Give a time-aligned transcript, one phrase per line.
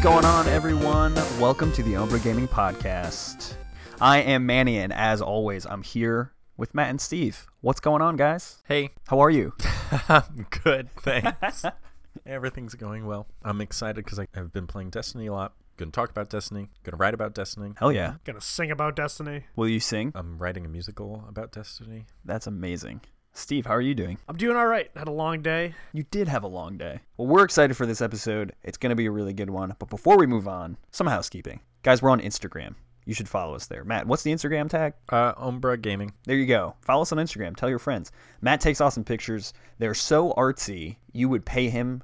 [0.00, 1.14] What's going on, everyone?
[1.38, 3.52] Welcome to the Umbra Gaming Podcast.
[4.00, 7.46] I am Manny, and as always, I'm here with Matt and Steve.
[7.60, 8.62] What's going on, guys?
[8.66, 9.52] Hey, How are you?
[10.08, 11.66] I'm good, thanks.
[12.26, 13.26] Everything's going well.
[13.42, 15.52] I'm excited because I've been playing Destiny a lot.
[15.76, 16.70] Gonna talk about Destiny.
[16.82, 17.74] Gonna write about Destiny.
[17.76, 18.14] Hell yeah.
[18.24, 19.44] Gonna sing about Destiny.
[19.54, 20.12] Will you sing?
[20.14, 22.06] I'm writing a musical about Destiny.
[22.24, 23.02] That's amazing.
[23.32, 24.18] Steve, how are you doing?
[24.28, 24.90] I'm doing all right.
[24.96, 25.74] Had a long day.
[25.92, 27.00] You did have a long day.
[27.16, 28.54] Well, we're excited for this episode.
[28.62, 29.74] It's going to be a really good one.
[29.78, 31.60] But before we move on, some housekeeping.
[31.82, 32.74] Guys, we're on Instagram.
[33.06, 33.84] You should follow us there.
[33.84, 34.94] Matt, what's the Instagram tag?
[35.08, 36.12] Uh, Umbra Gaming.
[36.24, 36.74] There you go.
[36.82, 37.56] Follow us on Instagram.
[37.56, 38.12] Tell your friends.
[38.40, 39.54] Matt takes awesome pictures.
[39.78, 42.02] They're so artsy, you would pay him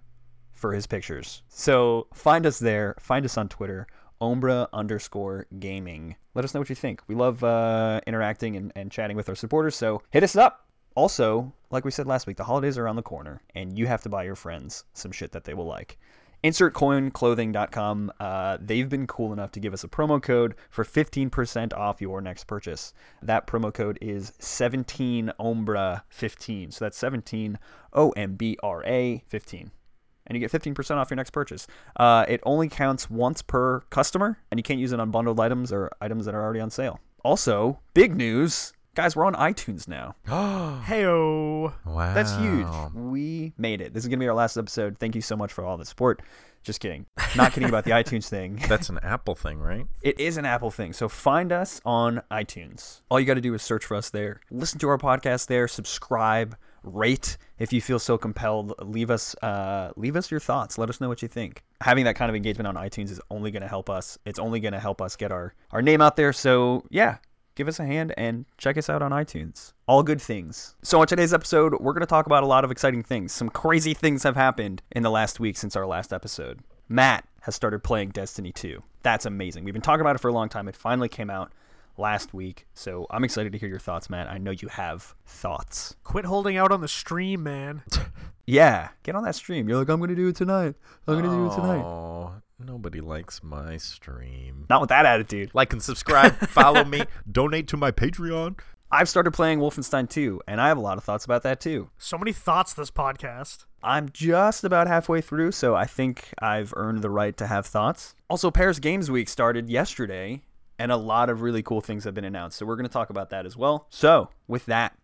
[0.52, 1.42] for his pictures.
[1.48, 2.94] So find us there.
[2.98, 3.86] Find us on Twitter.
[4.20, 6.16] Ombra underscore gaming.
[6.34, 7.02] Let us know what you think.
[7.06, 10.65] We love uh, interacting and, and chatting with our supporters, so hit us up.
[10.96, 14.02] Also, like we said last week, the holidays are around the corner, and you have
[14.02, 15.98] to buy your friends some shit that they will like.
[16.42, 18.12] InsertCoinClothing.com.
[18.18, 22.20] Uh, they've been cool enough to give us a promo code for 15% off your
[22.20, 22.92] next purchase.
[23.22, 26.72] That promo code is 17OMBRA15.
[26.72, 27.58] So that's 17
[27.92, 29.72] O M B R A 15
[30.26, 31.66] and you get 15% off your next purchase.
[31.96, 35.72] Uh, it only counts once per customer, and you can't use it on bundled items
[35.72, 36.98] or items that are already on sale.
[37.24, 38.72] Also, big news.
[38.96, 40.14] Guys, we're on iTunes now.
[40.26, 41.74] Heyo.
[41.84, 42.14] wow.
[42.14, 42.66] That's huge.
[42.94, 43.92] We made it.
[43.92, 44.96] This is going to be our last episode.
[44.98, 46.22] Thank you so much for all the support.
[46.62, 47.04] Just kidding.
[47.36, 48.58] Not kidding about the iTunes thing.
[48.68, 49.86] That's an Apple thing, right?
[50.00, 50.94] It is an Apple thing.
[50.94, 53.02] So find us on iTunes.
[53.10, 54.40] All you got to do is search for us there.
[54.50, 55.68] Listen to our podcast there.
[55.68, 56.56] Subscribe.
[56.82, 58.72] Rate if you feel so compelled.
[58.80, 60.78] Leave us uh, leave us your thoughts.
[60.78, 61.64] Let us know what you think.
[61.80, 64.16] Having that kind of engagement on iTunes is only going to help us.
[64.24, 66.32] It's only going to help us get our our name out there.
[66.32, 67.16] So yeah,
[67.56, 69.72] give us a hand and check us out on iTunes.
[69.88, 70.76] All good things.
[70.82, 73.32] So, on today's episode, we're going to talk about a lot of exciting things.
[73.32, 76.60] Some crazy things have happened in the last week since our last episode.
[76.88, 78.80] Matt has started playing Destiny 2.
[79.02, 79.64] That's amazing.
[79.64, 80.68] We've been talking about it for a long time.
[80.68, 81.52] It finally came out
[81.96, 82.66] last week.
[82.74, 84.30] So, I'm excited to hear your thoughts, Matt.
[84.30, 85.96] I know you have thoughts.
[86.04, 87.82] Quit holding out on the stream, man.
[88.48, 89.68] Yeah, get on that stream.
[89.68, 90.76] You're like, I'm going to do it tonight.
[91.08, 92.42] I'm going to do it tonight.
[92.58, 94.64] Nobody likes my stream.
[94.70, 95.50] Not with that attitude.
[95.52, 98.58] Like and subscribe, follow me, donate to my Patreon.
[98.90, 101.90] I've started playing Wolfenstein 2, and I have a lot of thoughts about that too.
[101.98, 103.66] So many thoughts this podcast.
[103.82, 108.14] I'm just about halfway through, so I think I've earned the right to have thoughts.
[108.30, 110.42] Also, Paris Games Week started yesterday,
[110.78, 113.10] and a lot of really cool things have been announced, so we're going to talk
[113.10, 113.86] about that as well.
[113.90, 114.96] So, with that,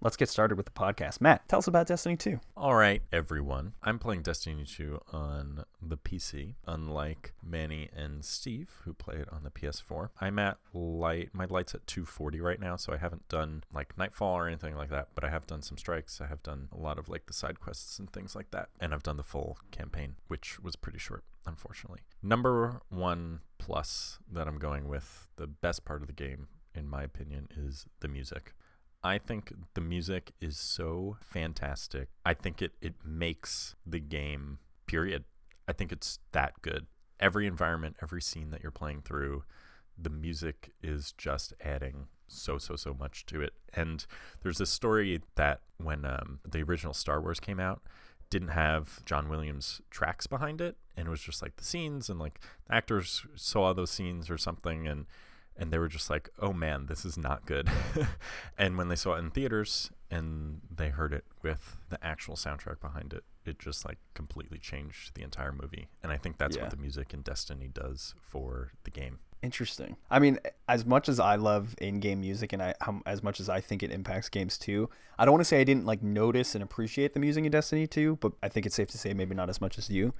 [0.00, 1.20] let's get started with the podcast.
[1.20, 2.40] Matt, tell us about Destiny 2.
[2.56, 3.74] All right, everyone.
[3.82, 9.44] I'm playing Destiny 2 on the PC, unlike Manny and Steve, who play it on
[9.44, 10.10] the PS4.
[10.20, 14.36] I'm at light, my light's at 240 right now, so I haven't done like Nightfall
[14.36, 16.20] or anything like that, but I have done some strikes.
[16.20, 18.94] I have done a lot of like the side quests and things like that, and
[18.94, 22.00] I've done the full campaign, which was pretty short, unfortunately.
[22.22, 27.02] Number one plus that I'm going with, the best part of the game, in my
[27.02, 28.54] opinion, is the music.
[29.02, 32.08] I think the music is so fantastic.
[32.24, 35.24] I think it, it makes the game, period.
[35.66, 36.86] I think it's that good.
[37.18, 39.44] Every environment, every scene that you're playing through,
[39.96, 43.54] the music is just adding so, so, so much to it.
[43.74, 44.04] And
[44.42, 47.82] there's this story that when um, the original Star Wars came out,
[48.28, 50.76] didn't have John Williams tracks behind it.
[50.96, 54.38] And it was just like the scenes and like the actors saw those scenes or
[54.38, 54.86] something.
[54.86, 55.06] And
[55.60, 57.68] and they were just like, "Oh man, this is not good."
[58.58, 62.80] and when they saw it in theaters and they heard it with the actual soundtrack
[62.80, 65.88] behind it, it just like completely changed the entire movie.
[66.02, 66.62] And I think that's Yeah.
[66.62, 69.20] what the music in Destiny does for the game.
[69.42, 69.96] Interesting.
[70.10, 70.38] I mean,
[70.68, 73.82] as much as I love in-game music, and I how, as much as I think
[73.82, 77.14] it impacts games too, I don't want to say I didn't like notice and appreciate
[77.14, 79.60] the music in Destiny 2, but I think it's safe to say maybe not as
[79.60, 80.12] much as you.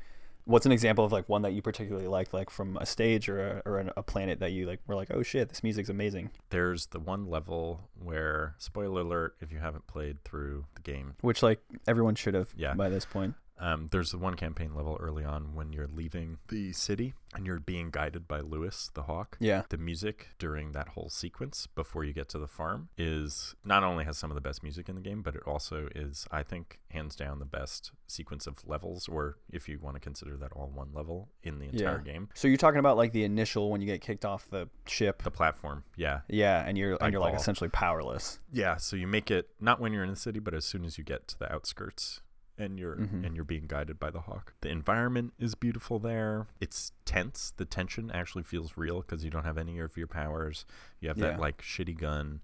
[0.44, 3.40] What's an example of like one that you particularly liked, like from a stage or
[3.40, 6.30] a, or an, a planet that you like were like, oh shit, this music's amazing.
[6.50, 11.42] There's the one level where, spoiler alert, if you haven't played through the game, Which
[11.42, 12.74] like everyone should have Yeah.
[12.74, 13.34] by this point.
[13.60, 17.60] Um, there's the one campaign level early on when you're leaving the city and you're
[17.60, 19.36] being guided by Louis the Hawk.
[19.38, 19.62] Yeah.
[19.68, 24.04] The music during that whole sequence before you get to the farm is not only
[24.04, 26.80] has some of the best music in the game, but it also is, I think,
[26.90, 30.70] hands down the best sequence of levels, or if you want to consider that all
[30.74, 32.12] one level in the entire Yeah.
[32.12, 32.28] game.
[32.34, 35.22] So you're talking about like the initial when you get kicked off the ship.
[35.22, 36.20] The platform, yeah.
[36.28, 38.40] Yeah, and you're and you're like essentially powerless.
[38.50, 40.98] Yeah, so you make it not when you're in the city, but as soon as
[40.98, 42.22] you get to the outskirts
[42.60, 43.24] and you're Mhm.
[43.26, 44.54] and you're being guided by the hawk.
[44.60, 46.46] The environment is beautiful there.
[46.60, 47.52] It's tense.
[47.56, 50.64] The tension actually feels real because you don't have any of your powers.
[51.00, 51.30] You have Yeah.
[51.32, 52.40] that like shitty gun.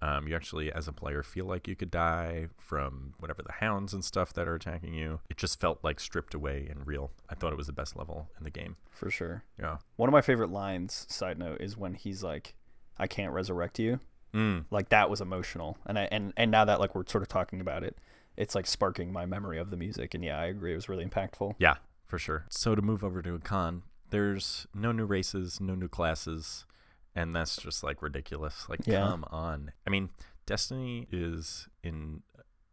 [0.00, 3.94] Um, you actually, as a player, feel like you could die from whatever the hounds
[3.94, 5.20] and stuff that are attacking you.
[5.30, 7.12] It just felt like stripped away and real.
[7.28, 8.74] I thought it was the best level in the game.
[8.90, 9.44] For sure.
[9.56, 9.78] Yeah.
[9.94, 12.56] One of my favorite lines, side note, is when he's like,
[12.98, 14.00] I can't resurrect you.
[14.34, 14.64] Mm.
[14.72, 15.78] Like that was emotional.
[15.86, 17.96] And I and, and now that like we're sort of talking about it,
[18.36, 20.14] it's like sparking my memory of the music.
[20.14, 20.72] And yeah, I agree.
[20.72, 21.54] It was really impactful.
[21.58, 21.76] Yeah,
[22.06, 22.46] for sure.
[22.50, 26.64] So to move over to a con, there's no new races, no new classes,
[27.14, 28.68] and that's just like ridiculous.
[28.68, 29.00] Like, Yeah.
[29.08, 29.72] come on.
[29.86, 30.10] I mean,
[30.46, 32.22] Destiny is in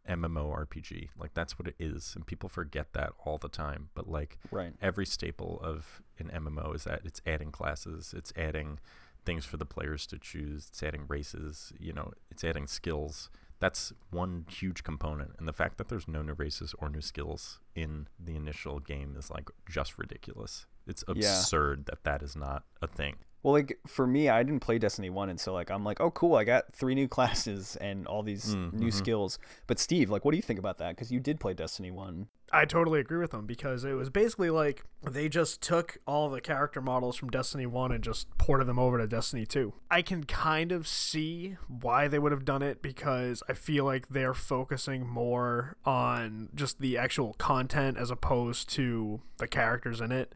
[0.08, 1.10] MMORPG.
[1.18, 3.90] Like, that's what it is, and people forget that all the time.
[3.94, 4.72] But like, Right.
[4.82, 8.80] every staple of an MMO is that it's adding classes, it's adding
[9.24, 13.30] things for the players to choose, it's adding races, you know, it's adding skills.
[13.60, 15.32] That's one huge component.
[15.38, 19.14] And the fact that there's no new races or new skills in the initial game
[19.16, 20.66] is like just ridiculous.
[20.86, 23.16] It's absurd that that is not a thing.
[23.42, 26.10] Well, like for me, I didn't play Destiny 1 and so like I'm like, "Oh,
[26.10, 26.34] cool.
[26.36, 28.92] I got three new classes and all these Mm, new mhm.
[28.94, 30.96] skills." But Steve, like what do you think about that?
[30.96, 32.28] Cuz you did play Destiny 1.
[32.52, 36.40] I totally agree with them because it was basically like they just took all the
[36.40, 39.72] character models from Destiny 1 and just ported them over to Destiny 2.
[39.88, 44.08] I can kind of see why they would have done it because I feel like
[44.08, 50.34] they're focusing more on just the actual content as opposed to the characters in it.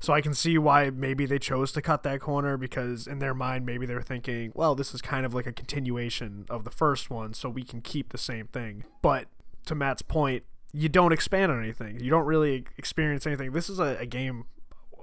[0.00, 3.34] So I can see why maybe they chose to cut that corner because in their
[3.34, 7.10] mind maybe they're thinking, well, this is kind of like a continuation of the first
[7.10, 8.84] one, so we can keep the same thing.
[9.02, 9.26] But
[9.66, 11.98] to Matt's point, you don't expand on anything.
[12.00, 13.52] You don't really experience anything.
[13.52, 14.44] This is a, a game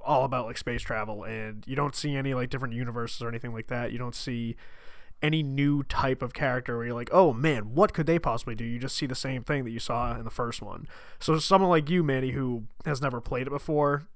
[0.05, 3.53] all about like space travel and you don't see any like different universes or anything
[3.53, 3.91] like that.
[3.91, 4.55] You don't see
[5.23, 8.63] any new type of character where you're like, oh man, what could they possibly do?
[8.63, 10.87] You just see the same thing that you saw in the first one.
[11.19, 14.07] So someone like you, Manny, who has never played it before,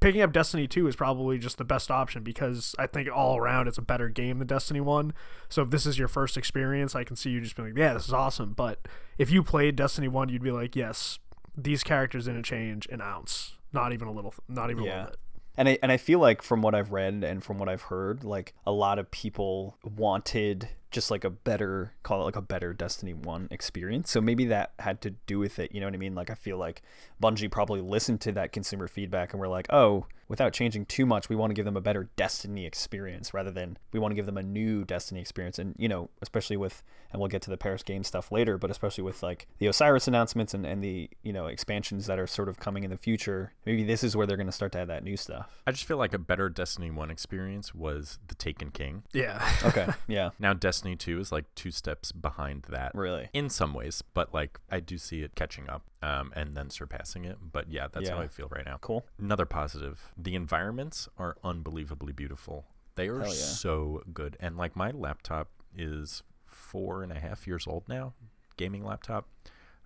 [0.00, 3.68] picking up Destiny 2 is probably just the best option because I think all around
[3.68, 5.12] it's a better game than Destiny 1.
[5.48, 7.94] So if this is your first experience, I can see you just being like, yeah,
[7.94, 8.52] this is awesome.
[8.52, 8.86] But
[9.18, 11.18] if you played Destiny 1, you'd be like, yes,
[11.56, 13.56] these characters didn't change an ounce.
[13.72, 15.16] Not even a little, not even a little bit.
[15.56, 18.24] And I and I feel like from what I've read and from what I've heard,
[18.24, 22.72] like a lot of people wanted just like a better call it like a better
[22.72, 24.10] Destiny 1 experience.
[24.10, 26.14] So maybe that had to do with it, you know what I mean?
[26.14, 26.82] Like I feel like
[27.22, 31.28] Bungie probably listened to that consumer feedback and we're like, "Oh, without changing too much,
[31.28, 34.26] we want to give them a better Destiny experience rather than we want to give
[34.26, 36.82] them a new Destiny experience." And you know, especially with
[37.14, 40.08] and we'll get to the Paris game stuff later, but especially with like the Osiris
[40.08, 43.52] announcements and, and the, you know, expansions that are sort of coming in the future,
[43.64, 45.62] maybe this is where they're going to start to add that new stuff.
[45.64, 49.04] I just feel like a better Destiny 1 experience was The Taken King.
[49.12, 49.48] Yeah.
[49.64, 49.86] Okay.
[50.08, 50.30] Yeah.
[50.40, 52.94] Now Destiny 2 is like two steps behind that.
[52.94, 53.28] Really.
[53.32, 57.24] in some ways, but like I do see it catching up um, and then surpassing
[57.24, 57.38] it.
[57.52, 58.78] But yeah, that's how I feel right now.
[58.80, 59.06] Cool.
[59.18, 62.66] Another positive: the environments are unbelievably beautiful.
[62.94, 63.32] They are yeah.
[63.32, 68.12] so good, and like my laptop is four and a half years old now,
[68.56, 69.26] gaming laptop,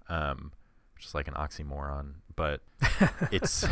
[0.08, 0.52] um,
[0.94, 2.60] which is like an oxymoron, but
[3.32, 3.64] it's.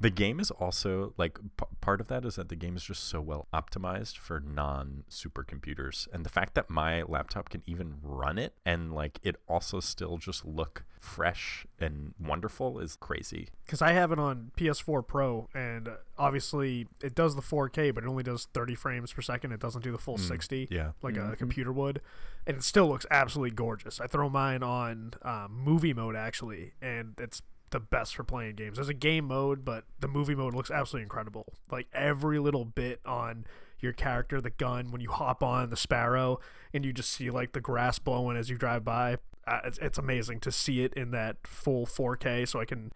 [0.00, 3.04] The game is also like p- part of that is that the game is just
[3.04, 8.38] so well optimized for non supercomputers, and the fact that my laptop can even run
[8.38, 13.48] it and like it also still just look fresh and wonderful is crazy.
[13.64, 18.04] because I have it on PS4 Pro, and uh, obviously it does the 4K, but
[18.04, 19.52] it only does 30 frames per second.
[19.52, 21.32] It doesn't do the full 60 Yeah, like Mhm.
[21.32, 22.00] a computer would,
[22.46, 24.00] and it still looks absolutely gorgeous.
[24.00, 28.76] I throw mine on um, movie mode actually, and it's the best for playing games.
[28.76, 31.46] There's a game mode, but the movie mode looks absolutely incredible.
[31.70, 33.44] Like every little bit on
[33.80, 36.40] your character, the gun, when you hop on the sparrow
[36.72, 39.16] and you just see like the grass blowing as you drive by.
[39.46, 42.46] Uh, it's, it's amazing to see it in that full 4K.
[42.46, 42.92] So I can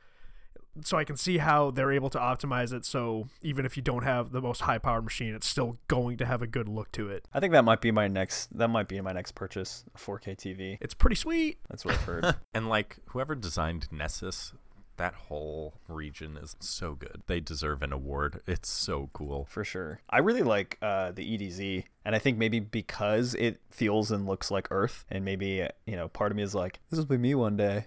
[0.83, 2.85] so I can see how they're able to optimize it.
[2.85, 6.27] So even if you don't have the most high powered machine, it's still going to
[6.27, 7.27] have a good look to it.
[7.33, 8.57] I think that might be my next.
[8.57, 9.85] That might be my next purchase.
[9.95, 10.79] A 4K TV.
[10.81, 11.59] It's pretty sweet.
[11.69, 12.37] That's what I've heard.
[12.55, 14.53] and like whoever designed Nessus,
[14.97, 17.23] that whole region is so good.
[17.27, 18.41] They deserve an award.
[18.47, 19.47] It's so cool.
[19.49, 20.01] for sure.
[20.09, 24.51] I really like uh, the EDZ, and I think maybe because it feels and looks
[24.51, 27.19] like Earth, and maybe uh, you know, part of me is like, this will be
[27.19, 27.87] me one day.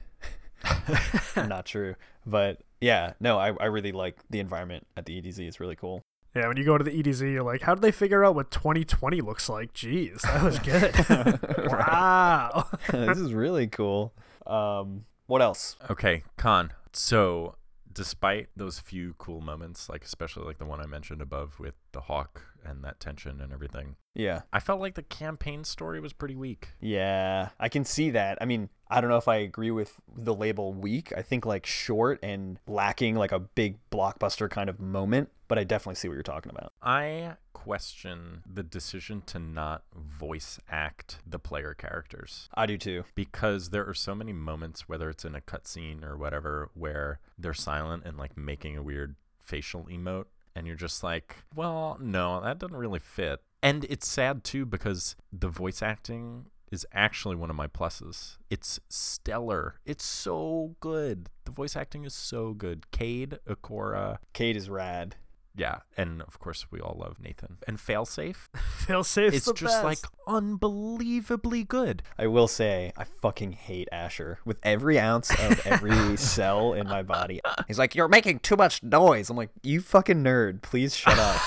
[1.35, 1.95] Not true,
[2.25, 5.39] but yeah, no, I, I really like the environment at the EDZ.
[5.39, 6.01] It's really cool.
[6.35, 8.51] Yeah, when you go to the EDZ, you're like, how did they figure out what
[8.51, 9.73] 2020 looks like?
[9.73, 10.93] Jeez, that was good.
[11.71, 12.67] wow.
[12.91, 14.13] this is really cool.
[14.45, 15.77] Um, what else?
[15.89, 16.71] Okay, Con.
[16.97, 17.55] So,
[17.91, 22.01] despite those few cool moments, like especially like the one I mentioned above with the
[22.01, 26.35] hawk and that tension and everything, Yeah, I felt like the campaign story was pretty
[26.35, 26.69] weak.
[26.79, 28.37] yeah, I can see that.
[28.41, 31.13] I mean, I don't know if I agree with the label weak.
[31.15, 35.63] I think like short and lacking like a big blockbuster kind of moment, but I
[35.63, 36.73] definitely see what you're talking about.
[36.81, 43.03] I question the decision to not voice act the player characters I do too.
[43.15, 47.53] because there are so many moments, whether it's in a cutscene or whatever, where they're
[47.53, 52.59] silent and like making a weird facial emote, and you're just like, well, no, that
[52.59, 53.41] doesn't really fit.
[53.63, 58.37] And it's sad too because the voice acting is actually one of my pluses.
[58.49, 59.75] It's stellar.
[59.85, 61.29] It's so good.
[61.45, 62.91] The voice acting is so good.
[62.91, 65.15] Cayde, Ikora, Cayde is rad.
[65.57, 68.47] Yeah, and of course we all love Nathan and Failsafe.
[68.77, 69.83] Phil saves It's the just best.
[69.83, 69.97] like
[70.27, 72.03] unbelievably good.
[72.17, 77.01] I will say, I fucking hate Asher with every ounce of every cell in my
[77.01, 77.41] body.
[77.67, 79.29] He's like, You're making too much noise.
[79.31, 80.61] I'm like, You fucking nerd.
[80.61, 81.41] Please shut up.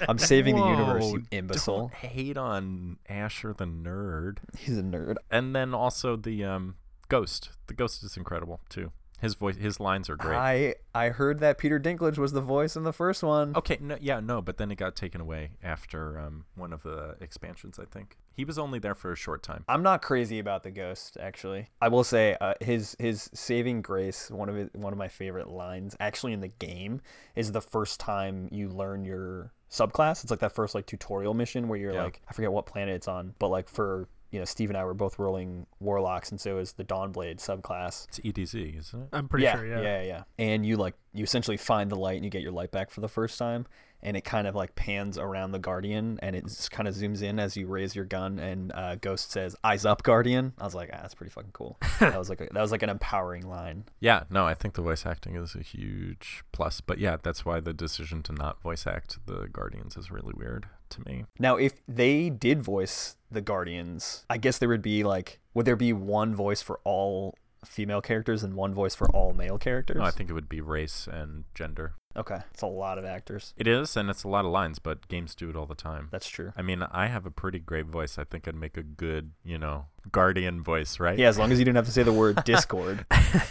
[0.08, 1.78] I'm saving the universe, you imbecile.
[1.78, 4.38] Don't hate on Asher the nerd.
[4.58, 5.16] He's a nerd.
[5.30, 6.76] And then also the um
[7.08, 7.50] Ghost.
[7.66, 8.92] The Ghost is incredible too.
[9.24, 10.36] His voice his lines are great.
[10.36, 13.56] I I heard that Peter Dinklage was the voice in the first one.
[13.56, 17.16] Okay, no yeah, no, but then it got taken away after um one of the
[17.20, 18.16] expansions, I think.
[18.36, 19.64] He was only there for a short time.
[19.68, 21.68] I'm not crazy about the ghost, actually.
[21.80, 25.48] I will say uh, his his saving grace, one of his, one of my favorite
[25.48, 27.00] lines, actually in the game,
[27.36, 30.22] is the first time you learn your subclass.
[30.22, 32.04] It's like that first like tutorial mission where you're Yeah.
[32.04, 34.84] like, I forget what planet it's on, but like for you know, Steve and I
[34.84, 38.08] were both rolling warlocks, and so is the Dawnblade subclass.
[38.08, 39.08] It's EDZ, isn't it?
[39.12, 39.80] I'm pretty yeah, sure, yeah.
[39.80, 40.22] yeah, yeah.
[40.40, 43.00] And you like you essentially find the light and you get your light back for
[43.00, 43.64] the first time,
[44.02, 47.22] and it kind of like pans around the guardian and it just kind of zooms
[47.22, 50.74] in as you raise your gun and uh, Ghost says "Eyes up, Guardian." I was
[50.74, 51.78] like, ah, that's pretty fucking cool.
[52.00, 53.84] that was like a, that was like an empowering line.
[54.00, 56.80] Yeah, no, I think the voice acting is a huge plus.
[56.80, 60.66] But yeah, that's why the decision to not voice act the Guardians is really weird
[60.90, 61.24] to me.
[61.38, 65.76] Now, if they did voice the Guardians, I guess there would be like, would there
[65.76, 69.96] be one voice for all female characters and one voice for all male characters?
[69.96, 71.94] No, I think it would be race and gender.
[72.16, 73.54] okay, it's a lot of actors.
[73.56, 76.08] It is, and it's a lot of lines, but games do it all the time.
[76.12, 76.52] That's true.
[76.56, 78.18] I mean, I have a pretty great voice.
[78.18, 81.18] I think I'd make a good, you know, guardian voice, right?
[81.18, 83.04] Yeah, as long as you didn't have to say the word Discord,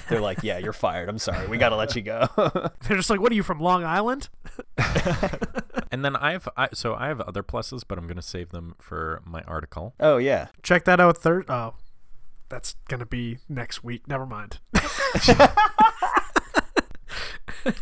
[0.09, 1.09] they're like, yeah, you're fired.
[1.09, 2.27] I'm sorry, we gotta let you go.
[2.87, 4.29] They're just like, what are you from Long Island?
[5.93, 8.73] And then I have, I, so I have other pluses, but I'm gonna save them
[8.79, 9.93] for my article.
[9.99, 11.19] oh yeah, Check that out.
[11.19, 11.45] Third.
[11.47, 11.75] Oh,
[12.49, 14.07] that's gonna be next week.
[14.07, 14.59] Never mind.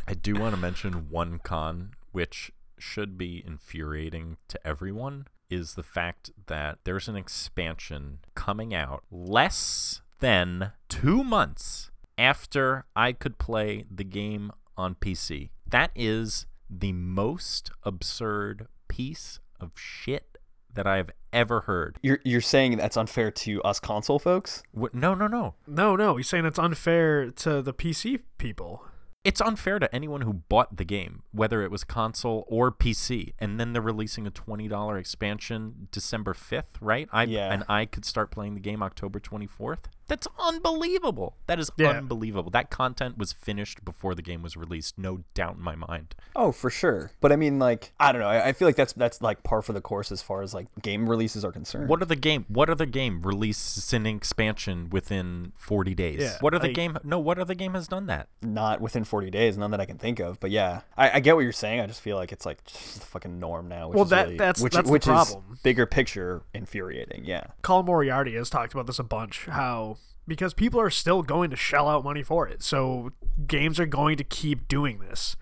[0.05, 5.83] I do want to mention one con, which should be infuriating to everyone, is the
[5.83, 13.85] fact that there's an expansion coming out less than two months after I could play
[13.89, 15.51] the game on PC.
[15.65, 20.37] That is the most absurd piece of shit
[20.73, 21.97] that I have ever heard.
[22.01, 24.63] you're you're saying that's unfair to us console folks.
[24.73, 25.55] Wh- No, no, no.
[25.67, 26.15] No, no.
[26.15, 28.85] He's saying it's unfair to the PC people.
[29.23, 33.59] It's unfair to anyone who bought the game, whether it was console or PC, and
[33.59, 37.07] then they're releasing a twenty dollar expansion December fifth, right?
[37.11, 37.53] I Yeah.
[37.53, 39.89] and I could start playing the game October twenty fourth.
[40.07, 41.35] That's unbelievable.
[41.47, 41.89] That is Yeah.
[41.91, 42.49] unbelievable.
[42.51, 46.15] That content was finished before the game was released, no doubt in my mind.
[46.35, 47.11] Oh, for sure.
[47.21, 48.27] But I mean, like, I don't know.
[48.27, 50.67] I, I feel like that's that's like par for the course as far as like
[50.81, 51.87] game releases are concerned.
[51.89, 52.45] What are the game?
[52.49, 56.19] What other game released an expansion within forty days?
[56.21, 56.97] Yeah, what other like- game?
[57.03, 58.27] No, what other game has done that?
[58.41, 60.39] Not within 40 days, none that I can think of.
[60.39, 61.79] But yeah, I, I get what you're saying.
[61.79, 63.87] I just feel like it's like just the fucking norm now.
[63.89, 65.43] Which Well, is that- really, that's- which, that's the which problem.
[65.53, 67.23] is bigger picture infuriating.
[67.25, 67.43] Yeah.
[67.61, 69.45] Colin Moriarty has talked about this a bunch.
[69.45, 69.97] How
[70.31, 73.11] because people are still going to shell out money for it, so
[73.47, 75.35] games are going to keep doing this.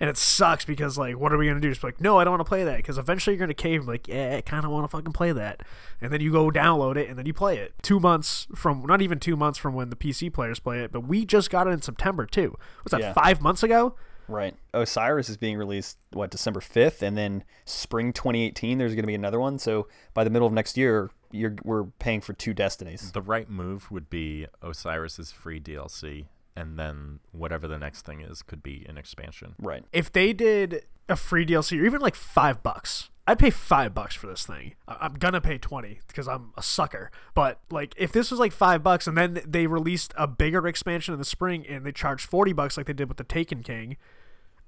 [0.00, 1.70] And it sucks because like, what are we gonna do?
[1.70, 2.76] Just be like, no, I don't want to play that.
[2.78, 5.30] Because eventually you're gonna cave and like, yeah, I kind of want to fucking play
[5.32, 5.62] that.
[6.00, 7.74] And then you go download it and then you play it.
[7.80, 11.02] Two months from, not even two months from when the PC players play it, but
[11.06, 12.56] we just got it in September too.
[12.82, 13.12] Was that Yeah.
[13.12, 13.94] five months ago?
[14.26, 14.56] Right.
[14.74, 19.14] Osiris is being released what December 5th, and then spring 2018 there's going to be
[19.14, 19.58] another one.
[19.60, 23.12] So by the middle of next year, you're we're paying for two Destinies.
[23.12, 26.26] The right move would be Osiris's free DLC,
[26.56, 29.54] and then whatever the next thing is could be an expansion.
[29.58, 29.84] Right.
[29.92, 34.14] if they did a free DLC or even like five bucks, I'd pay five bucks
[34.14, 34.74] for this thing.
[34.88, 37.10] I- I'm gonna pay twenty because I'm a sucker.
[37.34, 41.12] But like, if this was like five bucks and then they released a bigger expansion
[41.12, 43.96] in the spring and they charged forty bucks like they did with the Taken King,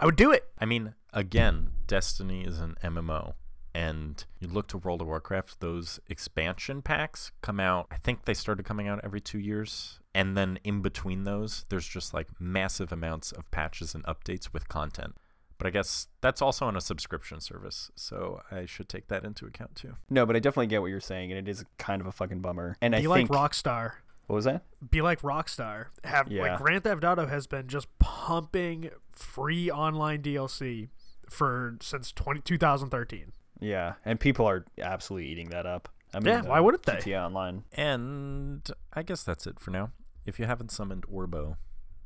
[0.00, 0.44] I would do it.
[0.58, 3.34] I mean, again, Destiny is an MMO.
[3.76, 7.86] And you look to World of Warcraft, those expansion packs come out.
[7.90, 10.00] I think they started coming out every two years.
[10.14, 14.66] And then in between those, there's just like massive amounts of patches and updates with
[14.68, 15.14] content.
[15.58, 17.90] But I guess that's also on a subscription service.
[17.96, 19.96] So I should take that into account too.
[20.08, 22.40] No, but I definitely get what you're saying, and it is kind of a fucking
[22.40, 22.78] bummer.
[22.80, 23.92] And I like think Rockstar.
[24.26, 24.64] what was that?
[24.90, 25.88] Be like Rockstar.
[26.02, 26.42] Have Yeah.
[26.44, 30.88] like Grand Theft Auto has been just pumping free online DLC
[31.28, 33.32] for since 20, 2013.
[33.60, 35.88] Yeah, and people are absolutely eating that up.
[36.14, 36.94] I mean, Yeah, why wouldn't they?
[36.94, 37.64] GTA Online.
[37.72, 39.90] And I guess that's it for now.
[40.24, 41.56] If you haven't summoned Orbo,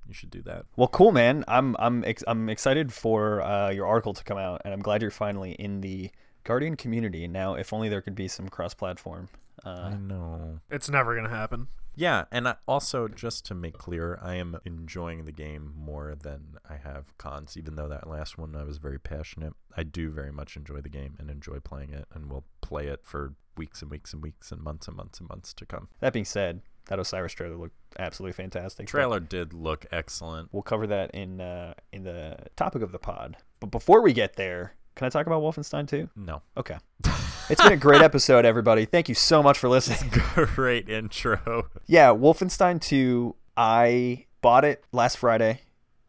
[0.07, 0.67] you should do that.
[0.77, 1.45] Well, cool, man.
[1.49, 5.03] I'm I'm ex- I'm excited for uh, your article to come out, and I'm glad
[5.03, 6.11] you're finally in the
[6.45, 7.55] Guardian community now.
[7.55, 9.29] If only there could be some cross-platform.
[9.65, 10.61] Uh, I know.
[10.71, 11.69] It's never gonna happen.
[11.95, 16.57] Yeah, and I, also just to make clear, I am enjoying the game more than
[16.69, 17.57] I have cons.
[17.57, 20.89] Even though that last one I was very passionate, I do very much enjoy the
[20.89, 24.53] game and enjoy playing it, and will play it for weeks and weeks and weeks
[24.53, 25.89] and months and months and months to come.
[26.01, 28.87] that being said, that Osiris trailer looked absolutely fantastic.
[28.87, 30.49] Trailer did look excellent.
[30.53, 33.37] We'll cover that in uh, in the topic of the pod.
[33.61, 36.09] But before we get there, can I talk about Wolfenstein 2?
[36.17, 36.79] No, Okay.
[37.51, 38.85] It's been a great episode, everybody.
[38.85, 40.13] Thank you so much for listening.
[40.55, 41.69] great intro.
[41.89, 45.63] Yeah, Wolfenstein 2, I bought it last Friday.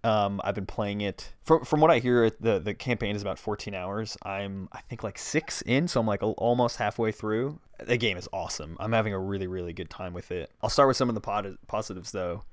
[0.03, 1.33] Um, I've been playing it.
[1.41, 4.17] From from what I hear, the the campaign is about 14 hours.
[4.23, 7.59] I'm I think like six in, so I'm like almost halfway through.
[7.79, 8.77] The game is awesome.
[8.79, 10.51] I'm having a really really good time with it.
[10.61, 12.43] I'll start with some of the pod- positives though.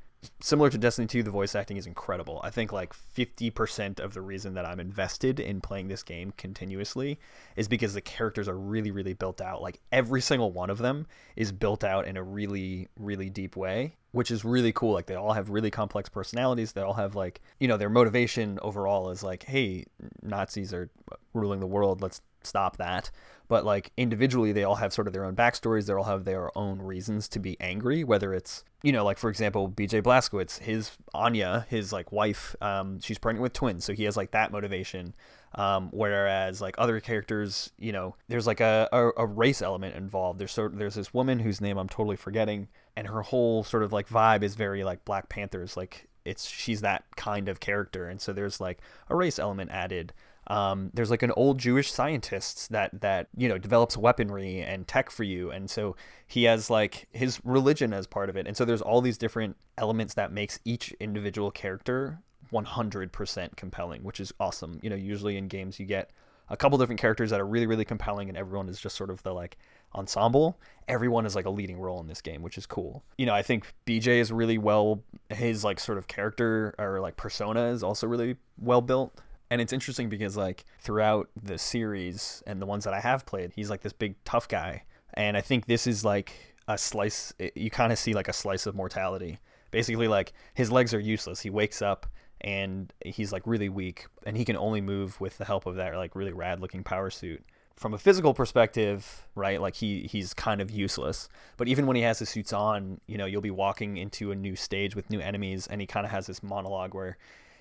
[0.40, 2.40] Similar to Destiny 2, the voice acting is incredible.
[2.42, 7.20] I think like 50% of the reason that I'm invested in playing this game continuously
[7.54, 9.62] is because the characters are really, really built out.
[9.62, 11.06] Like every single one of them
[11.36, 14.92] is built out in a really, really deep way, which is really cool.
[14.92, 16.72] Like they all have really complex personalities.
[16.72, 19.84] They all have like, you know, their motivation overall is like, hey,
[20.22, 20.90] Nazis are
[21.34, 22.00] ruling the world.
[22.00, 23.10] Let's stop that.
[23.48, 25.86] But like individually, they all have sort of their own backstories.
[25.86, 29.30] They all have their own reasons to be angry, whether it's, you know, like for
[29.30, 33.84] example, BJ Blazkowicz, his Anya, his like wife, um, she's pregnant with twins.
[33.84, 35.14] So he has like that motivation.
[35.58, 40.38] Um, whereas like other characters, you know, there's like a, a, a race element involved.
[40.38, 43.92] There's sort there's this woman whose name I'm totally forgetting, and her whole sort of
[43.92, 45.76] like vibe is very like Black Panthers.
[45.76, 48.78] Like it's she's that kind of character, and so there's like
[49.08, 50.12] a race element added.
[50.46, 55.10] Um, there's like an old Jewish scientist that that you know develops weaponry and tech
[55.10, 58.64] for you, and so he has like his religion as part of it, and so
[58.64, 62.20] there's all these different elements that makes each individual character
[62.52, 64.78] 100% compelling, which is awesome.
[64.82, 66.10] You know, usually in games you get
[66.50, 69.22] a couple different characters that are really really compelling, and everyone is just sort of
[69.22, 69.58] the like
[69.94, 70.58] ensemble.
[70.86, 73.04] Everyone is like a leading role in this game, which is cool.
[73.16, 75.02] You know, I think BJ is really well.
[75.30, 79.72] His like sort of character or like persona is also really well built and it's
[79.72, 83.80] interesting because like throughout the series and the ones that I have played, he's like
[83.80, 84.84] this big tough guy,
[85.14, 86.32] and I think this is like
[86.66, 87.32] a slice.
[87.54, 89.38] You kind of see like a slice of mortality.
[89.70, 91.40] Basically, like his legs are useless.
[91.40, 92.06] He wakes up
[92.40, 95.94] and he's like really weak, and he can only move with the help of that
[95.96, 97.44] like really rad looking power suit.
[97.76, 101.28] From a physical perspective, right, like he he's kind of useless.
[101.56, 104.34] But even when he has the suits on, you know, you'll be walking into a
[104.34, 107.16] new stage with new enemies, and he kind of has this monologue where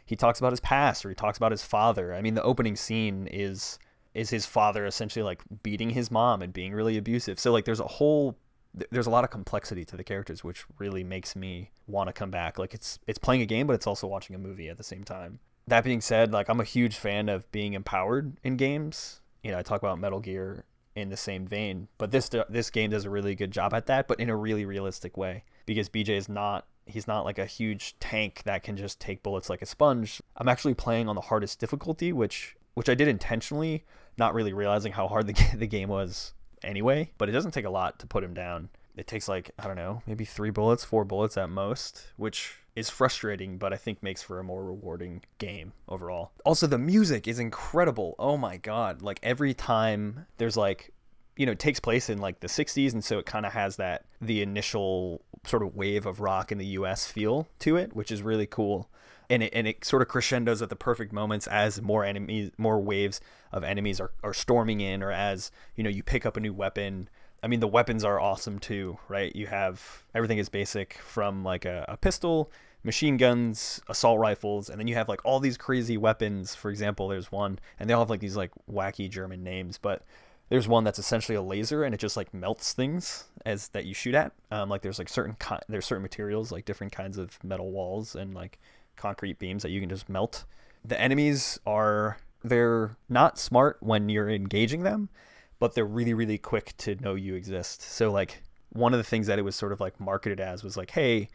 [0.06, 2.14] he talks about his past or he talks about his father.
[2.14, 3.78] I mean, the opening scene is
[4.16, 7.40] is his father essentially like beating his mom and being really abusive.
[7.40, 8.36] So like there's a whole
[8.92, 12.32] there's a lot of complexity to the characters which really makes me want to come
[12.32, 12.60] back.
[12.60, 15.04] Like it's it's playing a game but it's also watching a movie at the same
[15.04, 15.40] time.
[15.68, 19.22] That being said, like I'm a huge fan of being empowered in games.
[19.44, 22.90] You know, I talk about Metal Gear in the same vein, but this this game
[22.90, 26.10] does a really good job at that, but in a really realistic way because BJ
[26.10, 29.66] is not he's not like a huge tank that can just take bullets like a
[29.66, 30.22] sponge.
[30.38, 33.86] I'm actually playing on the hardest difficulty, which which I did intentionally,
[34.18, 37.12] not really realizing how hard the the game was anyway.
[37.18, 38.70] But it doesn't take a lot to put him down.
[38.96, 42.90] It takes like I don't know, maybe three bullets, four bullets at most, which is
[42.90, 46.32] frustrating, but I think makes for a more rewarding game overall.
[46.46, 48.16] Also, the music is incredible.
[48.20, 49.02] Oh my god!
[49.02, 50.94] Like every time there's like
[51.38, 53.76] you know, it takes place in like the 60s, and so it kind of has
[53.78, 58.12] that the initial sort of wave of rock in the US feel to it, which
[58.12, 58.90] is really cool.
[59.30, 62.80] And it, and it sort of crescendos at the perfect moments as more enemies, more
[62.80, 63.20] waves
[63.52, 66.54] of enemies are, are storming in, or as you know, you pick up a new
[66.54, 67.10] weapon.
[67.44, 69.36] I mean, the weapons are awesome too, right?
[69.36, 72.52] You have everything is basic from like a, a pistol,
[72.84, 76.56] machine guns, assault rifles, and then you have like all these crazy weapons.
[76.56, 80.04] For example, there's one, and they all have like these like wacky German names, but
[80.50, 83.94] there's one that's essentially a laser and it just like melts things as that you
[83.94, 87.44] shoot at um, like there's like certain ki- there's certain materials like different kinds of
[87.44, 88.60] metal walls and like
[88.98, 90.46] concrete beams that you can just melt.
[90.84, 95.10] The enemies are they're not smart when you're engaging them
[95.60, 97.82] but they're really really quick to know you exist.
[97.82, 100.78] So like one of the things that it was sort of like marketed as was
[100.78, 101.30] like hey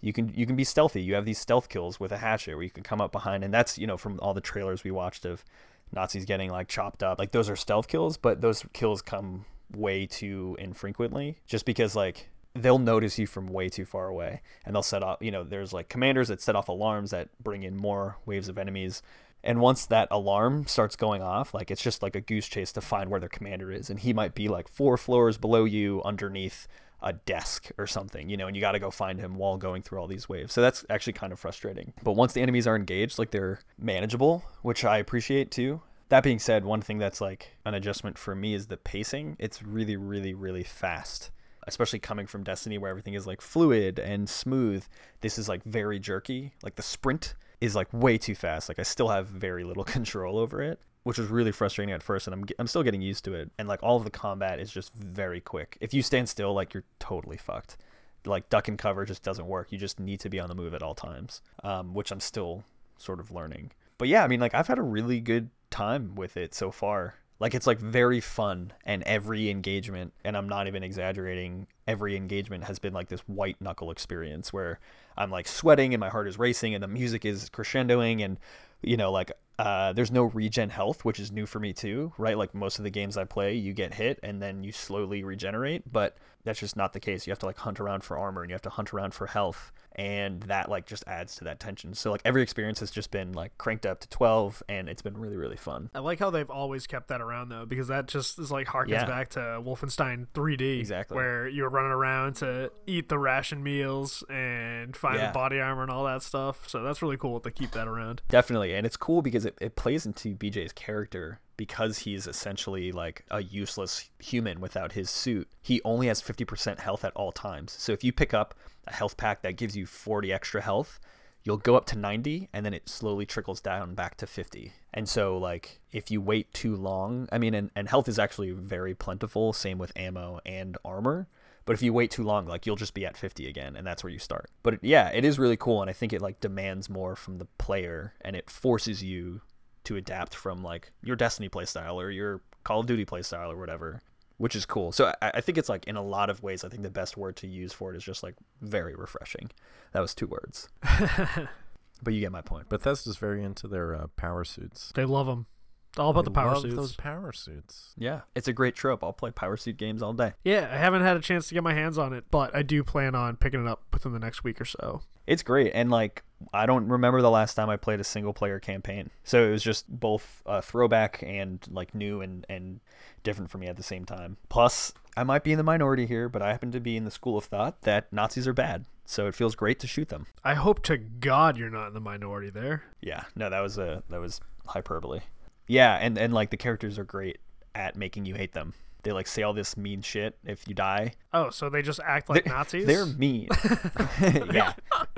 [0.00, 1.02] you can you can be stealthy.
[1.02, 3.44] You have these stealth kills with a hatchet where you can come up behind.
[3.44, 5.44] And that's you know from all the trailers we watched of
[5.92, 7.18] Nazis getting like chopped up.
[7.18, 12.30] Like those are stealth kills, but those kills come way too infrequently just because like
[12.54, 15.72] they'll notice you from way too far away and they'll set off, you know, there's
[15.72, 19.02] like commanders that set off alarms that bring in more waves of enemies.
[19.44, 22.80] And once that alarm starts going off, like it's just like a goose chase to
[22.80, 23.88] find where their commander is.
[23.88, 26.66] And he might be like four floors below you underneath
[27.00, 29.82] a desk or something, you know, and you got to go find him while going
[29.82, 30.52] through all these waves.
[30.52, 31.92] So that's actually kind of frustrating.
[32.02, 35.82] But once the enemies are engaged, like they're manageable, which I appreciate too.
[36.08, 39.36] That being said, one thing that's like an adjustment for me is the pacing.
[39.38, 41.30] It's really, really, really fast
[41.68, 44.84] especially coming from Destiny where everything is like fluid and smooth.
[45.20, 46.52] This is like very jerky.
[46.62, 48.68] Like the sprint is like way too fast.
[48.68, 52.26] Like I still have very little control over it, which was really frustrating at first
[52.26, 53.50] and I'm I'm still getting used to it.
[53.58, 55.78] And like all of the combat is just very quick.
[55.80, 57.76] If you stand still, like you're totally fucked.
[58.24, 59.70] Like duck and cover just doesn't work.
[59.70, 62.64] You just need to be on the move at all times, um, which I'm still
[62.98, 63.70] sort of learning.
[63.96, 67.14] But yeah, I mean, like I've had a really good time with it so far.
[67.40, 72.64] Like it's like very fun and every engagement and I'm not even exaggerating, every engagement
[72.64, 74.80] has been like this white knuckle experience where
[75.16, 78.38] I'm like sweating and my heart is racing and the music is crescendoing and
[78.82, 82.38] you know like uh, there's no regen health, which is new for me too, right?
[82.38, 85.90] Like most of the games I play, you get hit and then you slowly regenerate,
[85.90, 87.26] but that's just not the case.
[87.26, 89.26] You have to like hunt around for armor and you have to hunt around for
[89.26, 91.92] health, and that like just adds to that tension.
[91.94, 95.18] So like every experience has just been like cranked up to 12, and it's been
[95.18, 95.90] really really fun.
[95.94, 98.90] I like how they've always kept that around though, because that just is like harkens
[98.90, 99.04] Yeah.
[99.06, 101.16] back to Wolfenstein 3D, Exactly.
[101.16, 105.26] where you were running around to eat the ration meals and find Yeah.
[105.28, 106.68] the body armor and all that stuff.
[106.68, 108.22] So that's really cool to keep that around.
[108.28, 108.74] Definitely.
[108.74, 113.42] And it's cool because it, it plays into BJ's character because he's essentially like a
[113.42, 115.48] useless human without his suit.
[115.60, 117.72] He only has 50% health at all times.
[117.72, 118.54] So if you pick up
[118.86, 121.00] a health pack that gives you 40 extra health,
[121.42, 124.72] you'll go up to 90 and then it slowly trickles down back to 50.
[124.94, 128.52] And so like if you wait too long, I mean and, and health is actually
[128.52, 131.26] very plentiful, same with ammo and armor.
[131.68, 134.02] But if you wait too long, like you'll just be at 50 again, and that's
[134.02, 134.50] where you start.
[134.62, 137.36] But it, yeah, it is really cool, and I think it like demands more from
[137.36, 139.42] the player, and it forces you
[139.84, 144.00] to adapt from like your Destiny playstyle or your Call of Duty playstyle or whatever,
[144.38, 144.92] which is cool.
[144.92, 147.18] So I, I think it's like in a lot of ways, I think the best
[147.18, 149.50] word to use for it is just like very refreshing.
[149.92, 150.70] That was two words,
[152.02, 152.70] but you get my point.
[152.70, 154.90] Bethesda's very into their uh, power suits.
[154.94, 155.44] They love them.
[155.90, 156.76] It's all about the power love suits.
[156.76, 157.94] Those power suits.
[157.96, 159.02] Yeah, it's a great trope.
[159.02, 160.34] I'll play power suit games all day.
[160.44, 162.84] Yeah, I haven't had a chance to get my hands on it, but I do
[162.84, 165.02] plan on picking it up within the next week or so.
[165.26, 166.24] It's great, and like
[166.54, 169.62] I don't remember the last time I played a single player campaign, so it was
[169.62, 172.80] just both uh, throwback and like new and and
[173.24, 174.36] different for me at the same time.
[174.48, 177.10] Plus, I might be in the minority here, but I happen to be in the
[177.10, 180.26] school of thought that Nazis are bad, so it feels great to shoot them.
[180.44, 182.84] I hope to God you're not in the minority there.
[183.00, 185.20] Yeah, no, that was a that was hyperbole.
[185.68, 187.38] Yeah, and and like the characters are great
[187.74, 188.74] at making you hate them.
[189.04, 191.12] They like say all this mean shit if you die.
[191.32, 192.84] Oh, so they just act like They're- Nazis?
[192.86, 193.48] They're mean.
[194.52, 194.72] yeah.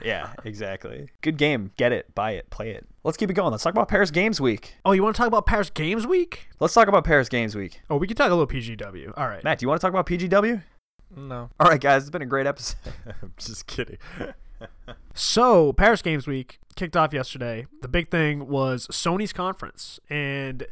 [0.04, 1.08] Yeah, exactly.
[1.22, 1.72] Good game.
[1.78, 2.14] Get it.
[2.14, 2.50] Buy it.
[2.50, 2.86] Play it.
[3.04, 3.50] Let's keep it going.
[3.52, 4.74] Let's talk about Paris Games Week.
[4.84, 6.48] Oh, you want to talk about Paris Games Week?
[6.60, 7.80] Let's talk about Paris Games Week.
[7.88, 9.14] Oh, we can talk a little PGW.
[9.16, 9.42] All right.
[9.42, 10.62] Matt, do you want to talk about PGW?
[11.16, 12.02] No, All right, guys.
[12.02, 12.76] It's been a great episode.
[13.22, 13.96] I'm just kidding.
[15.14, 17.66] So, Paris Games Week kicked off yesterday.
[17.82, 20.00] The big thing was Sony's conference.
[20.08, 20.66] And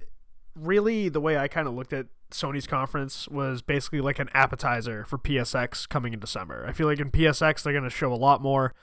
[0.54, 5.04] really, the way I kind of looked at Sony's conference was basically like an appetizer
[5.04, 6.64] for PSX coming in December.
[6.66, 8.74] I feel like in PSX, they're going to show a lot more.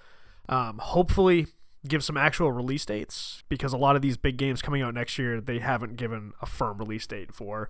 [0.50, 1.48] Um, hopefully,
[1.88, 5.18] give some actual release dates because a lot of these big games coming out next
[5.18, 7.70] year, they haven't given a firm release date for.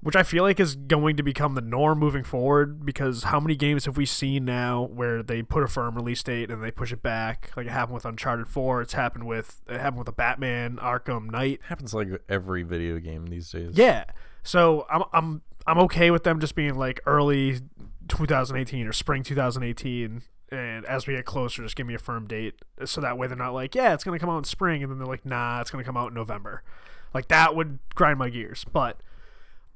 [0.00, 3.56] Which I feel like is going to become the norm moving forward because how many
[3.56, 6.92] games have we seen now where they put a firm release date and they push
[6.92, 7.50] it back?
[7.56, 11.30] Like it happened with Uncharted 4, it's happened with it happened with a Batman Arkham
[11.30, 11.54] Knight.
[11.54, 13.72] It happens like every video game these days.
[13.76, 14.04] Yeah.
[14.44, 17.58] So I'm I'm I'm okay with them just being like early
[18.06, 22.54] 2018 or spring 2018 and as we get closer just give me a firm date
[22.84, 24.90] so that way they're not like, yeah, it's going to come out in spring and
[24.90, 26.62] then they're like, nah, it's going to come out in November.
[27.12, 28.64] Like that would grind my gears.
[28.72, 29.00] But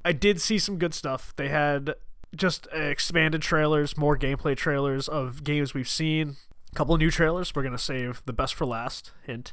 [0.05, 1.33] I did see some good stuff.
[1.37, 1.95] They had
[2.35, 6.37] just expanded trailers, more gameplay trailers of games we've seen.
[6.73, 7.55] A couple new trailers.
[7.55, 9.13] We're going to save the best for last.
[9.25, 9.53] Hint.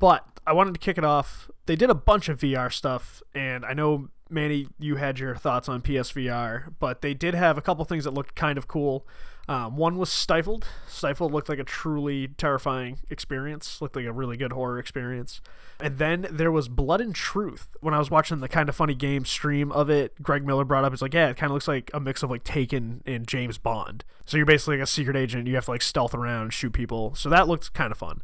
[0.00, 1.50] But I wanted to kick it off.
[1.66, 5.68] They did a bunch of VR stuff, and I know Manny, you had your thoughts
[5.68, 9.06] on PSVR, but they did have a couple things that looked kind of cool.
[9.48, 10.66] Um, one was Stifled.
[10.86, 15.40] Stifled looked like a truly terrifying experience, looked like a really good horror experience.
[15.80, 17.68] And then there was Blood and Truth.
[17.80, 20.84] When I was watching the kind of funny game stream of it, Greg Miller brought
[20.84, 23.26] up, it's like, yeah, it kind of looks like a mix of like Taken and
[23.26, 24.04] James Bond.
[24.26, 25.46] So you're basically like a secret agent.
[25.46, 27.14] You have to like stealth around, and shoot people.
[27.14, 28.20] So that looked kind of fun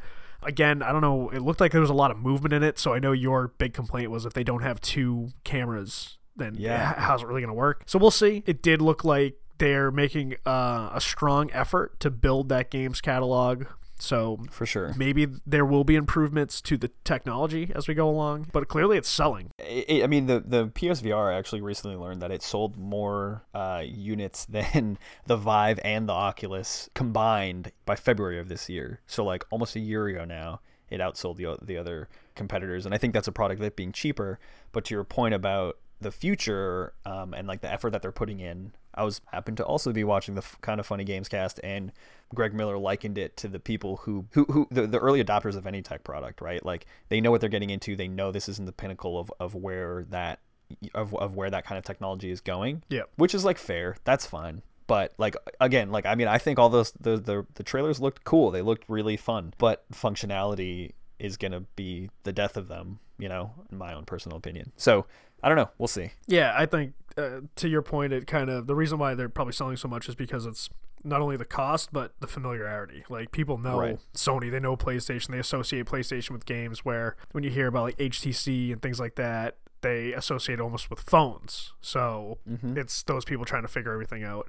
[0.46, 1.30] again, I don't know.
[1.30, 3.48] It looked like there was a lot of movement in it, so I know your
[3.56, 6.92] big complaint was if they don't have two cameras, then Yeah.
[7.00, 7.84] how's it really going to work?
[7.86, 8.42] So we'll see.
[8.44, 13.64] It did look like they're making uh, a strong effort to build that game's catalog
[13.98, 14.92] So for sure.
[14.96, 19.08] maybe there will be improvements to the technology as we go along, but clearly it's
[19.08, 19.50] selling.
[19.60, 24.44] I I mean, the the PSVR actually recently learned that it sold more uh, units
[24.56, 29.00] than the Vive and the Oculus combined by February of this year.
[29.06, 32.98] So like almost a year ago now, it outsold the the other competitors, and I
[32.98, 34.38] think that's a product that being cheaper.
[34.72, 38.40] But to your point about the future um, and like the effort that they're putting
[38.40, 41.60] in, I was happened to also be watching the f- kind of funny games cast,
[41.62, 41.92] and
[42.34, 45.66] Greg Miller likened it to the people who who, who the, the early adopters of
[45.66, 46.64] any tech product, right?
[46.64, 49.54] Like they know what they're getting into, they know this isn't the pinnacle of, of
[49.54, 50.40] where that
[50.94, 52.82] of, of where that kind of technology is going.
[52.88, 53.10] Yep.
[53.16, 53.96] Which is like fair.
[54.04, 54.62] That's fine.
[54.86, 58.24] But like again, like I mean, I think all those the the, the trailers looked
[58.24, 58.50] cool.
[58.50, 59.54] They looked really fun.
[59.58, 64.36] But functionality is gonna be the death of them, you know, in my own personal
[64.36, 64.72] opinion.
[64.76, 65.06] So
[65.44, 65.70] I don't know.
[65.76, 66.10] We'll see.
[66.26, 69.52] Yeah, I think uh, to your point, it kind of the reason why they're probably
[69.52, 70.70] selling so much is because it's
[71.06, 73.04] not only the cost but the familiarity.
[73.10, 73.98] Like people know Right.
[74.14, 76.82] Sony, they know PlayStation, they associate PlayStation with games.
[76.84, 81.00] Where when you hear about like HTC and things like that, they associate almost with
[81.00, 81.74] phones.
[81.82, 82.38] So
[82.74, 84.48] it's those people trying to figure everything out.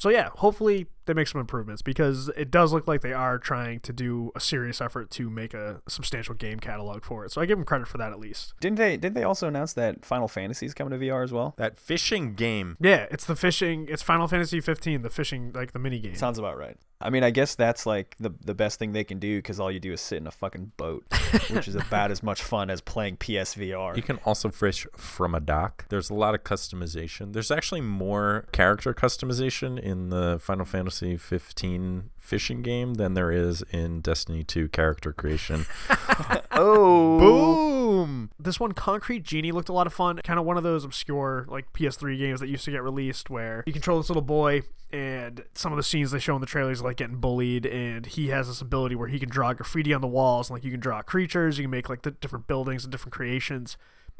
[0.00, 3.80] So yeah, hopefully they make some improvements because it does look like they are trying
[3.80, 7.32] to do a serious effort to make a substantial game catalog for it.
[7.32, 8.54] So I give them credit for that at least.
[8.60, 8.96] Didn't they?
[8.96, 11.54] Did they also announce that Final Fantasy is coming to VR as well?
[11.56, 12.76] That fishing game.
[12.80, 13.86] Yeah, it's the fishing.
[13.88, 16.14] It's Final Fantasy 15, the fishing, like the mini game.
[16.14, 16.76] Sounds about right.
[17.02, 19.72] I mean, I guess that's like the the best thing they can do because all
[19.72, 21.04] you do is sit in a fucking boat,
[21.50, 23.96] which is about as much fun as playing PSVR.
[23.96, 25.86] You can also fish from a dock.
[25.88, 27.32] There's a lot of customization.
[27.32, 33.62] There's actually more character customization in the Final Fantasy 15 fishing game than there is
[33.70, 35.66] in Destiny 2 character creation.
[36.52, 38.30] oh, Boom!
[38.38, 40.20] This one, Concrete Genie, looked a lot of fun.
[40.24, 43.64] Kind of one of those obscure like PS3 games that used to get released where
[43.66, 46.82] you control this little boy, and some of the scenes they show in the trailers
[46.82, 50.06] like getting bullied, and he has this ability where he can draw graffiti on the
[50.06, 52.92] walls, and like you can draw creatures, you can make like the different buildings and
[52.92, 53.76] different creations.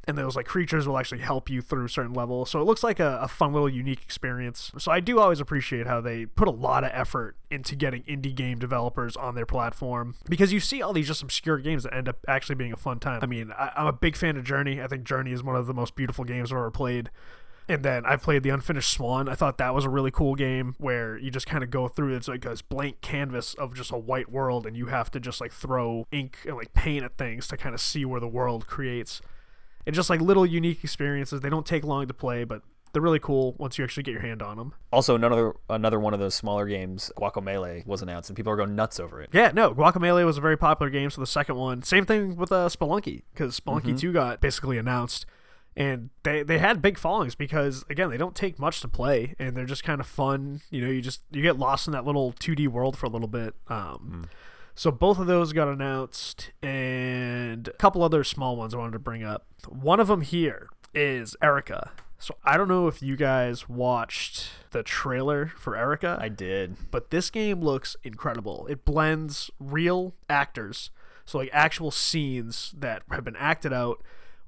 [0.09, 2.51] And those like creatures will actually help you through certain levels.
[2.51, 4.73] So it looks like a, a fun little unique experience.
[4.77, 8.35] So I do always appreciate how they put a lot of effort into getting indie
[8.35, 12.09] game developers on their platform because you see all these just obscure games that end
[12.09, 13.21] up actually being a fun time.
[13.23, 14.83] I mean, I, I'm a big fan of Journey.
[14.83, 17.11] I think Journey is one of the most beautiful games I've ever played.
[17.69, 19.29] And then I played the Unfinished Swan.
[19.29, 22.17] I thought that was a really cool game where you just kind of go through.
[22.17, 25.41] It's like this blank canvas of just a white world, and you have to just
[25.41, 28.67] like throw ink and like paint at things to kind of see where the world
[28.67, 29.23] creates.
[29.87, 31.41] And just like little unique experiences.
[31.41, 34.21] They don't take long to play, but they're really cool once you actually get your
[34.21, 34.75] hand on them.
[34.93, 38.75] Also, another another one of those smaller games, Guacamelee, was announced, and people are going
[38.75, 39.31] nuts over it.
[39.33, 41.11] Yeah, no, Guacamelee was a very popular game.
[41.11, 45.27] So the second one, same thing with uh, Spelunky, because Spelunky 2 got basically announced.
[45.75, 49.57] And they, they had big followings because again they don't take much to play and
[49.57, 50.61] they're just kind of fun.
[50.69, 53.27] You know, you just you get lost in that little 2D world for a little
[53.27, 53.55] bit.
[53.69, 54.29] Um,
[54.75, 58.99] So both of those got announced, and a couple other small ones I wanted to
[58.99, 59.47] bring up.
[59.69, 61.93] One of them here is Erica.
[62.19, 66.77] So I don't know if you guys watched the trailer for Erica I did.
[66.91, 68.67] but this game looks incredible.
[68.69, 70.91] It blends real actors,
[71.25, 74.03] so like actual scenes that have been acted out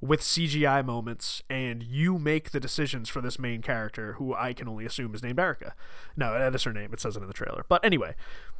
[0.04, 4.68] with CGI moments, and you make the decisions for this main character, who I can
[4.68, 5.74] only assume is named Erica.
[6.14, 6.92] No, that is her name.
[6.92, 7.64] It says it in the trailer.
[7.70, 8.14] But anyway,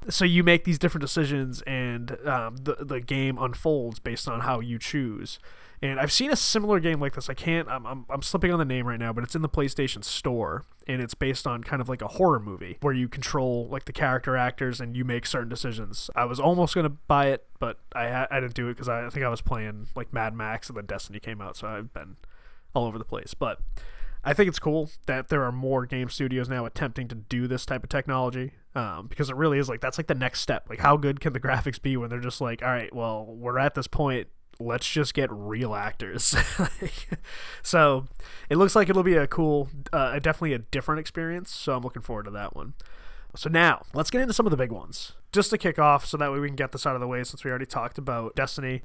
[0.08, 4.60] so you make these different decisions, and um, the the game unfolds based on how
[4.60, 5.38] you choose.
[5.84, 7.28] And I've seen a similar game like this.
[7.28, 7.68] I can't.
[7.68, 10.64] I'm, I'm, I'm slipping on the name right now, but it's in the PlayStation Store,
[10.88, 13.92] and it's based on kind of like a horror movie where you control like the
[13.92, 16.08] character actors and you make certain decisions.
[16.16, 19.10] I was almost gonna buy it, but I I didn't do it because I, I
[19.10, 22.16] think I was playing like Mad Max and then Destiny came out, so I've been
[22.72, 23.34] all over the place.
[23.34, 23.60] But
[24.24, 27.66] I think it's cool that there are more game studios now attempting to do this
[27.66, 30.66] type of technology um, because it really is like that's like the next step.
[30.70, 33.58] Like, how good can the graphics be when they're just like, all right, well, we're
[33.58, 34.28] at this point.
[34.60, 36.34] Let's just get real actors.
[37.62, 38.06] so
[38.48, 41.50] it looks like it'll be a cool, uh, definitely a different experience.
[41.50, 42.74] So I'm looking forward to that one.
[43.36, 46.16] So now let's get into some of the big ones just to kick off, so
[46.16, 48.36] that way we can get this out of the way since we already talked about
[48.36, 48.82] Destiny.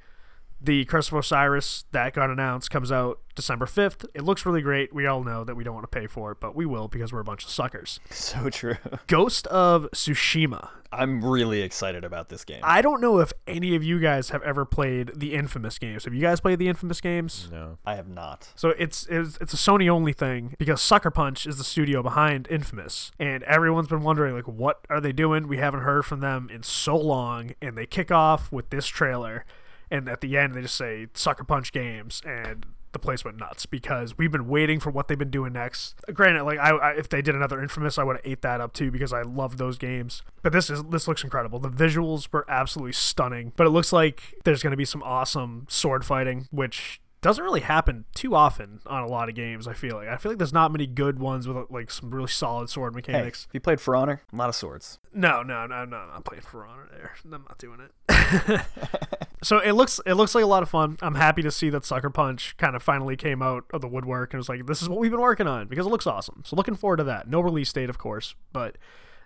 [0.61, 4.05] The Curse of Osiris that got announced comes out December 5th.
[4.13, 4.93] It looks really great.
[4.93, 7.13] We all know that we don't want to pay for it, but we will because
[7.13, 7.99] we're a bunch of suckers.
[8.29, 8.75] So true.
[9.07, 10.69] Ghost of Tsushima.
[10.91, 12.59] I'm really excited about this game.
[12.63, 16.05] I don't know if any of you guys have ever played the Infamous games.
[16.05, 17.47] Have you guys played the Infamous games?
[17.51, 17.77] No.
[17.85, 18.51] I have not.
[18.55, 22.47] So it's, it's it's a Sony only thing because Sucker Punch is the studio behind
[22.51, 25.47] Infamous, and everyone's been wondering like, what are they doing?
[25.47, 29.45] We haven't heard from them in so long, and they kick off with this trailer,
[29.91, 33.67] and at the end they just say Sucker Punch Games, and the place went nuts
[33.67, 35.93] because we've been waiting for what they've been doing next.
[36.11, 38.73] Granted, like I, I if they did another Infamous, I would have ate that up
[38.73, 40.23] too because I love those games.
[40.41, 41.59] But this is this looks incredible.
[41.59, 43.53] The visuals were absolutely stunning.
[43.55, 47.59] But it looks like there's going to be some awesome sword fighting, which doesn't really
[47.59, 49.67] happen too often on a lot of games.
[49.67, 52.29] I feel like I feel like there's not many good ones with like some really
[52.29, 53.45] solid sword Hey, mechanics.
[53.49, 54.97] if you played For Honor, a lot of swords.
[55.13, 57.11] No, no, no, no, I'm not playing For Honor there.
[57.23, 58.61] I'm not doing it.
[59.43, 60.97] so it looks it looks like a lot of fun.
[61.01, 64.33] I'm happy to see that Sucker Punch kind of finally came out of the woodwork
[64.33, 66.43] and was like, this is what we've been working on because it looks awesome.
[66.45, 67.27] So looking forward to that.
[67.27, 68.77] No release date, of course, but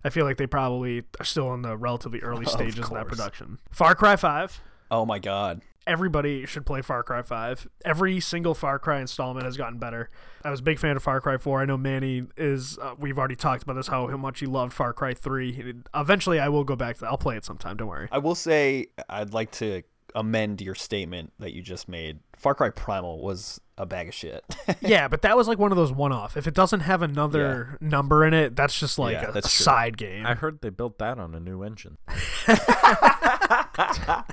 [0.04, 3.60] I feel like they probably are still in the relatively early stages of, that production.
[3.72, 4.62] Far Cry 5.
[4.92, 5.62] Oh my god.
[5.86, 7.68] Everybody should play Far Cry 5.
[7.84, 10.10] Every single Far Cry installment has gotten better.
[10.42, 11.62] I was a big fan of Far Cry 4.
[11.62, 14.72] I know Manny is, uh, we've already talked about this, how, how much he loved
[14.72, 15.82] Far Cry 3.
[15.94, 17.08] Eventually, I will go back to that.
[17.08, 18.08] I'll play it sometime, don't worry.
[18.14, 19.84] I will say I'd like to
[20.16, 22.20] amend your statement that you just made.
[22.36, 24.44] Far Cry Primal was a bag of shit.
[24.82, 26.38] yeah, but that was like one of those one off.
[26.38, 29.64] If it doesn't have another number in it, that's just like Yeah, a, that's true.
[29.64, 30.26] side game.
[30.26, 31.98] I heard they built that on a new engine.
[32.48, 34.24] I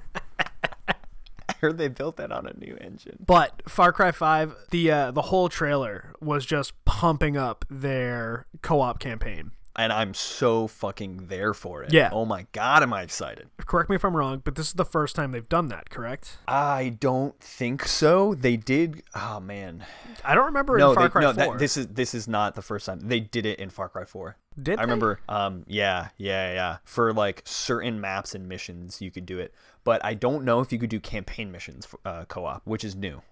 [1.61, 3.19] heard they built that on a new engine.
[3.27, 8.99] But Far Cry 5, the uh, the whole trailer was just pumping up their co-op
[8.99, 9.53] campaign.
[9.77, 11.93] And I'm so fucking there for it.
[11.93, 12.11] Yeah.
[12.13, 13.49] Oh my god, am I excited.
[13.67, 16.39] Correct me if I'm wrong, but this is the first time they've done that, correct?
[16.49, 18.35] I don't think so.
[18.35, 19.85] They did oh man.
[20.25, 21.35] I don't remember No, in Far they, Cry no, 4.
[21.53, 23.01] that, this is this is not the first time.
[23.01, 24.37] They did it in Far Cry 4.
[24.61, 24.83] Did I they?
[24.83, 26.77] remember um yeah, yeah, yeah.
[26.85, 29.55] For like certain maps and missions you could do it.
[29.85, 33.23] But I don't know if you could do campaign missions uh, co-op, which is new.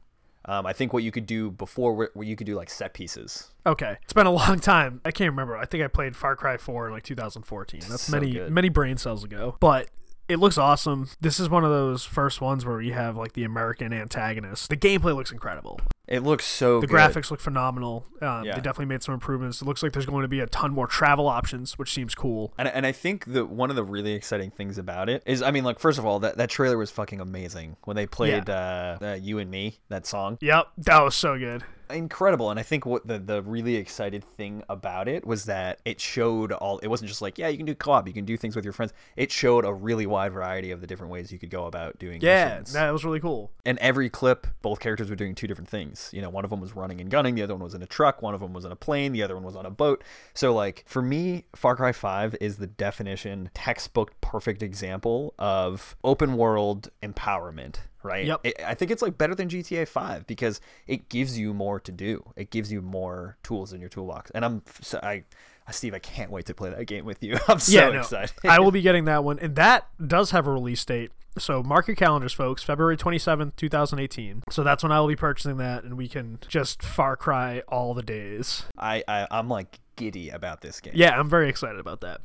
[0.49, 3.49] Um, I think what you could do before where, you could do like set pieces.
[3.67, 5.01] Okay, it's been a long time.
[5.05, 5.57] I can't remember.
[5.57, 7.81] I think I played Far Cry 4 in like 2014.
[7.89, 8.51] That's So many good.
[8.51, 9.57] many brain cells ago.
[9.61, 9.89] But
[10.29, 11.09] it looks awesome.
[11.21, 14.69] This is one of those first ones where you have like the American antagonist.
[14.71, 15.81] The gameplay looks incredible.
[16.07, 16.97] It looks so The good.
[16.97, 18.07] graphics look phenomenal.
[18.23, 18.55] Um, Yeah.
[18.55, 19.61] They definitely made some improvements.
[19.61, 22.55] It looks like there's going to be a ton more travel options, which seems cool.
[22.59, 25.51] And, and I think that one of the really exciting things about it is, I
[25.51, 28.99] mean, like first of all, that, that trailer was fucking amazing when they played uh,
[29.03, 31.65] uh, "You and Me" that song, Yep, that was so good.
[31.91, 32.51] Incredible.
[32.51, 36.53] And I think what the the really excited thing about it was that it showed
[36.53, 36.79] all.
[36.79, 38.73] It wasn't just like, yeah, you can do co-op, you can do things with your
[38.73, 38.93] friends.
[39.17, 42.15] It showed a really wide variety of the different ways you could go about doing.
[42.15, 42.25] Things.
[42.25, 42.73] Yeah, missions.
[42.73, 43.51] that was really cool.
[43.65, 46.11] and every clip, both characters were doing two different things.
[46.13, 47.87] You know, one of them was running and gunning, the other one was in a
[47.87, 50.03] truck, one of them was in a plane, the other one was on a boat.
[50.35, 56.37] So, like, for me, Far Cry 5 is the definition, textbook perfect example of open
[56.37, 58.27] world empowerment, right?
[58.27, 58.41] Yep.
[58.45, 61.93] It, I think it's like better than GTA 5 because it gives you more to
[61.93, 64.31] do, it gives you more tools in your toolbox.
[64.33, 65.25] And I'm, so I,
[65.71, 67.37] Steve, I can't wait to play that game with you.
[67.49, 68.35] I'm so yeah, no, excited.
[68.45, 71.13] I will be getting that one, and that does have a release date.
[71.37, 72.63] So mark your calendars, folks.
[72.63, 74.43] February twenty seventh, two thousand eighteen.
[74.51, 77.95] So that's when I will be purchasing that, and we can just Far Cry all
[77.95, 78.65] the days.
[78.77, 80.95] I, I, I'm like giddy about this game.
[80.97, 82.23] Yeah, I'm very excited about that.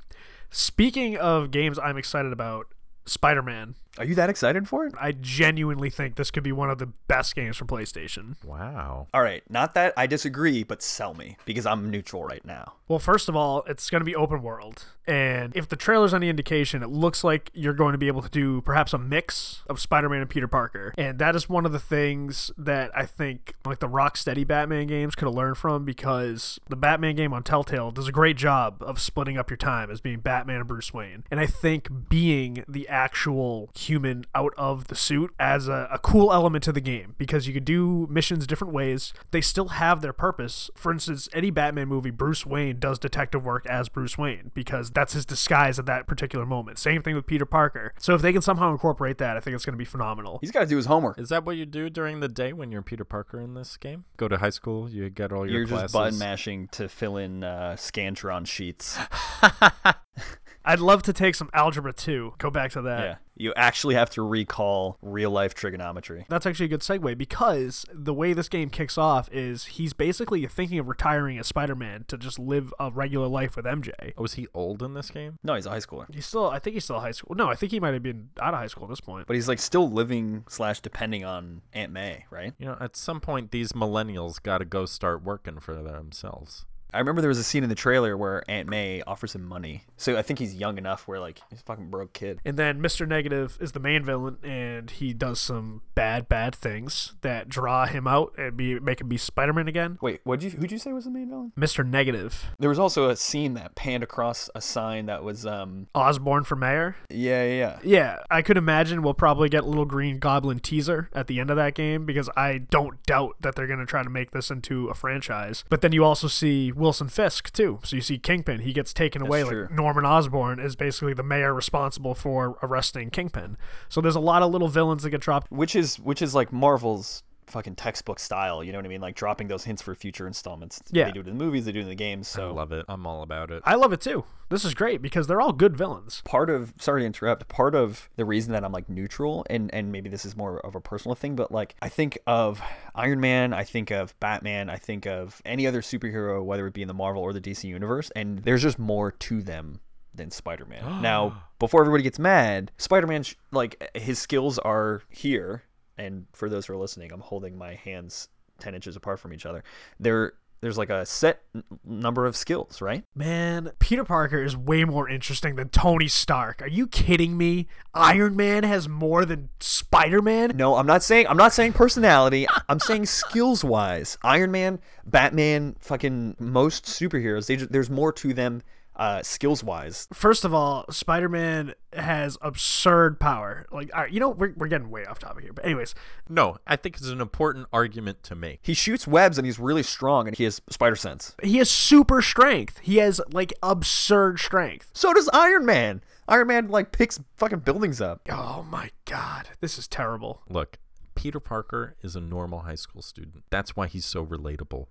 [0.50, 2.68] Speaking of games I'm excited about,
[3.06, 3.76] Spider Man.
[3.98, 4.94] Are you that excited for it?
[5.00, 8.44] I genuinely think this could be one of the best games for PlayStation.
[8.44, 9.08] Wow.
[9.14, 12.74] All right, not that I disagree, but sell me because I'm neutral right now.
[12.88, 14.86] Well, first of all, it's going to be open world.
[15.06, 18.30] And if the trailer's any indication, it looks like you're going to be able to
[18.30, 20.94] do perhaps a mix of Spider Man and Peter Parker.
[20.98, 25.16] And that is one of the things that I think like the Rocksteady Batman games
[25.16, 29.00] could have learned from because the Batman game on Telltale does a great job of
[29.00, 31.24] splitting up your time as being Batman and Bruce Wayne.
[31.32, 36.32] And I think being the actual human out of the suit as a, a cool
[36.34, 39.14] element to the game because you could do missions different ways.
[39.32, 40.70] They still have their purpose.
[40.76, 45.14] For instance, any Batman movie, Bruce Wayne does detective work as Bruce Wayne because that's
[45.14, 46.80] his disguise at that particular moment.
[46.80, 47.94] Same thing with Peter Parker.
[48.00, 50.40] So if they can somehow incorporate that, I think it's going to be phenomenal.
[50.42, 51.20] He's got to do his homework.
[51.20, 54.06] Is that what you do during the day when you're Peter Parker in this game?
[54.18, 55.84] Go to high school, you get all your You're classes.
[55.86, 58.98] just button mashing to fill in uh, Scantron sheets.
[60.66, 62.36] I'd love to take some Algebra 2.
[62.38, 63.00] Go back to that.
[63.02, 66.26] yeah, you actually have to recall real life trigonometry.
[66.30, 70.46] That's actually a good segue because the way this game kicks off is he's basically
[70.48, 74.14] thinking of retiring as Spider-Man to just live a regular life with MJ.
[74.18, 75.38] Oh, is he old in this game?
[75.44, 77.36] No, he's a high schooler, He's still, I think he's still high school.
[77.36, 79.28] No, I think he might have been out of high school at this point.
[79.28, 82.54] but he's like still living slash depending on Aunt May, right?
[82.58, 86.66] You know, at some point, these millennials got to go start working for themselves.
[86.94, 89.84] I remember there was a scene in the trailer where Aunt May offers him money.
[89.98, 92.40] So I think he's young enough where like he's a fucking broke kid.
[92.46, 93.08] And then Mr.
[93.08, 98.08] Negative is the main villain, and he does some bad, bad things that draw him
[98.08, 99.98] out and be make him be Spider-Man again.
[100.02, 101.52] Wait, what you who'd you say was the main villain?
[101.58, 101.86] Mr.
[101.86, 106.44] Negative, There was also a scene that panned across a sign that was um Osborn
[106.44, 106.96] for mayor.
[107.10, 107.80] yeah yeah yeah.
[107.84, 111.50] Yeah, I could imagine we'll probably get a little Green Goblin teaser at the end
[111.50, 114.50] of that game because I don't doubt that they're going to try to make this
[114.52, 115.64] into a franchise.
[115.70, 117.80] But then you also see Wilson Fisk too.
[117.84, 118.60] So you see Kingpin.
[118.62, 119.44] He gets taken away.
[119.44, 119.64] true.
[119.64, 123.58] Like Norman Osborn is basically the mayor responsible for arresting Kingpin.
[123.90, 125.52] So there's a lot of little villains that get dropped.
[125.52, 127.24] Which is which is like Marvel's
[127.54, 129.02] fucking textbook style, you know what I mean?
[129.02, 130.82] Like dropping those hints for future installments.
[130.92, 131.06] Yeah.
[131.06, 132.28] They do it in the movies, they do it in the games.
[132.28, 132.86] So I love it.
[132.90, 133.64] I'm all about it.
[133.66, 134.26] I love it too.
[134.50, 136.22] This is great because they're all good villains.
[136.26, 139.92] part of sorry to interrupt part of the reason that i'm like neutral and and
[139.92, 142.62] maybe this is more of a personal thing but like i think of
[142.94, 146.84] iron man i think of batman i think of any other superhero whether it be
[146.84, 149.80] in the marvel or the dc universe and there's just more to them
[150.14, 155.64] than spider-man now before everybody gets mad spider-man sh- like his skills are here
[155.98, 158.30] and for those who are listening i'm holding my hands
[158.60, 159.64] 10 inches apart from each other
[160.00, 164.86] there there's like a set n- number of skills right Man, Peter Parker is way
[164.86, 166.62] more interesting than Tony Stark.
[166.62, 167.68] Are you kidding me?
[167.94, 170.54] Iron Man has more than Spider Man?
[170.56, 172.48] No, I'm not saying I'm not saying personality.
[172.70, 174.18] I'm saying skills wise.
[174.24, 177.48] Iron Man, Batman, fucking most superheroes.
[177.48, 178.62] They there's more to them
[178.96, 180.08] uh, skills wise.
[180.14, 183.66] First of all, Spider Man has absurd power.
[183.72, 185.54] Like, all right, you know, we're, we're getting way off topic here.
[185.54, 185.96] But, anyways,
[186.30, 188.60] No, I think it's an important argument to make.
[188.62, 191.36] He shoots webs and he's really strong and he has spider sense.
[191.42, 192.80] he has super strength.
[192.80, 194.92] He has, like, absurd strength.
[194.94, 196.02] So does Iron Man.
[196.28, 198.22] Iron Man like picks fucking buildings up.
[198.32, 199.50] Oh my God.
[199.60, 200.42] This is terrible.
[200.48, 200.78] Look,
[201.16, 203.44] Peter Parker is a normal high school student.
[203.50, 204.86] That's why he's so relatable.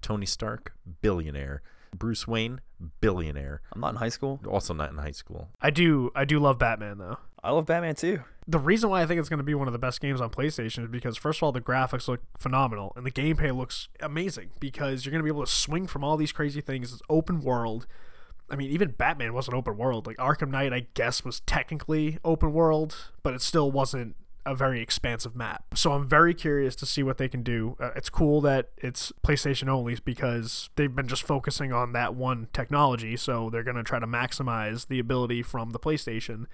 [0.00, 1.62] Tony Stark, billionaire.
[1.96, 2.60] Bruce Wayne,
[3.00, 3.62] billionaire.
[3.72, 4.40] I'm not in high school.
[4.46, 5.48] Also not in high school.
[5.60, 7.18] I do, I do love Batman, though.
[7.42, 8.20] I love Batman too.
[8.48, 10.30] the reason why I think it's going to be one of the best games on
[10.30, 14.50] PlayStation is because first of all the graphics look phenomenal and the gameplay looks amazing
[14.58, 16.92] because you're going to be able to swing from all these crazy things.
[16.92, 17.86] It's open world.
[18.50, 20.06] I mean, even Batman wasn't open world.
[20.08, 24.16] Like Arkham Knight, I guess, was technically open world, but it still wasn't
[24.46, 25.64] a very expansive map.
[25.74, 27.76] So I'm very curious to see what they can do.
[27.78, 32.48] Uh, it's cool that it's PlayStation only because they've been just focusing on that one
[32.52, 33.16] technology.
[33.16, 36.46] So they're going to try to maximize the ability from the PlayStation.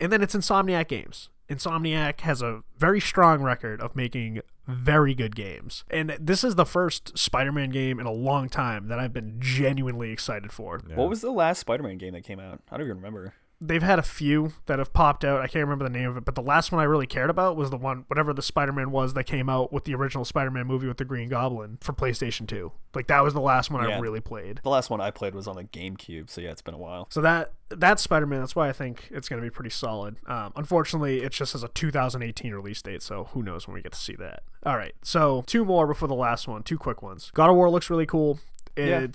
[0.00, 1.28] And then it's Insomniac Games.
[1.48, 5.84] Insomniac has a very strong record of making very good games.
[5.90, 9.36] And this is the first Spider Man game in a long time that I've been
[9.40, 10.80] genuinely excited for.
[10.86, 10.96] Yeah.
[10.96, 12.60] What was the last Spider-Man game that came out?
[12.70, 13.34] I don't even remember.
[13.60, 15.40] They've had a few that have popped out.
[15.40, 17.56] I can't remember the name of it, but the last one I really cared about
[17.56, 20.50] was the one, whatever the Spider Man was that came out with the original Spider
[20.50, 22.70] Man movie with the Green Goblin for PlayStation 2.
[22.94, 24.60] Like, that was the last one I really played.
[24.62, 27.08] The last one I played was on the GameCube, so yeah, it's been a while.
[27.10, 28.40] So that that's Spider Man.
[28.40, 30.16] That's why I think it's going to be pretty solid.
[30.26, 33.92] Um, unfortunately, it just has a 2018 release date, so who knows when we get
[33.92, 34.44] to see that.
[34.64, 36.62] All right, so two more before the last one.
[36.62, 37.30] Two quick ones.
[37.34, 38.38] God of War looks really cool.
[38.76, 39.06] Yeah.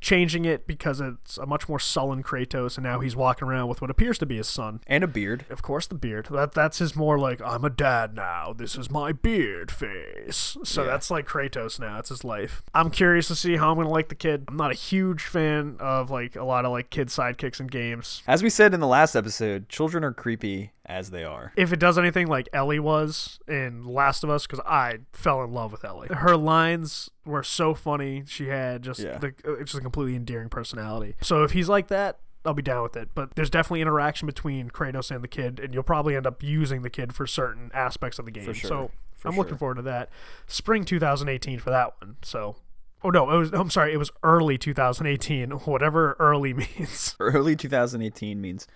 [0.00, 3.80] Changing it because it's a much more sullen Kratos, and now he's walking around with
[3.82, 4.80] what appears to be his son.
[4.86, 5.44] And a beard.
[5.50, 6.28] Of course, the beard.
[6.30, 8.54] That that's his more like I'm a dad now.
[8.56, 10.56] This is my beard face.
[10.64, 10.90] So Yeah.
[10.90, 11.98] that's like Kratos now.
[11.98, 12.62] It's his life.
[12.74, 14.44] I'm curious to see how I'm gonna like the kid.
[14.48, 18.22] I'm not a huge fan of like a lot of like kid sidekicks in games.
[18.26, 21.52] As we said in the last episode, children are creepy as they are.
[21.56, 25.52] If it does anything like Ellie was in Last of Us, because I fell in
[25.52, 26.08] love with Ellie.
[26.08, 28.24] Her lines were so funny.
[28.26, 29.18] She had just Yeah.
[29.18, 31.14] the it's just a completely endearing personality.
[31.20, 32.18] So if he's like that.
[32.42, 35.74] I'll be down with it, but there's definitely interaction between Kratos and the kid, and
[35.74, 38.44] you'll probably end up using the kid for certain aspects of the game.
[38.54, 38.54] Sure.
[38.54, 39.42] So For I'm sure.
[39.44, 40.08] looking forward to that.
[40.46, 42.16] Spring 2018 for that one.
[42.22, 42.56] So,
[43.04, 43.52] oh no, it was.
[43.52, 45.50] I'm sorry, it was early 2018.
[45.66, 47.14] Whatever early means.
[47.20, 48.66] Early 2018 means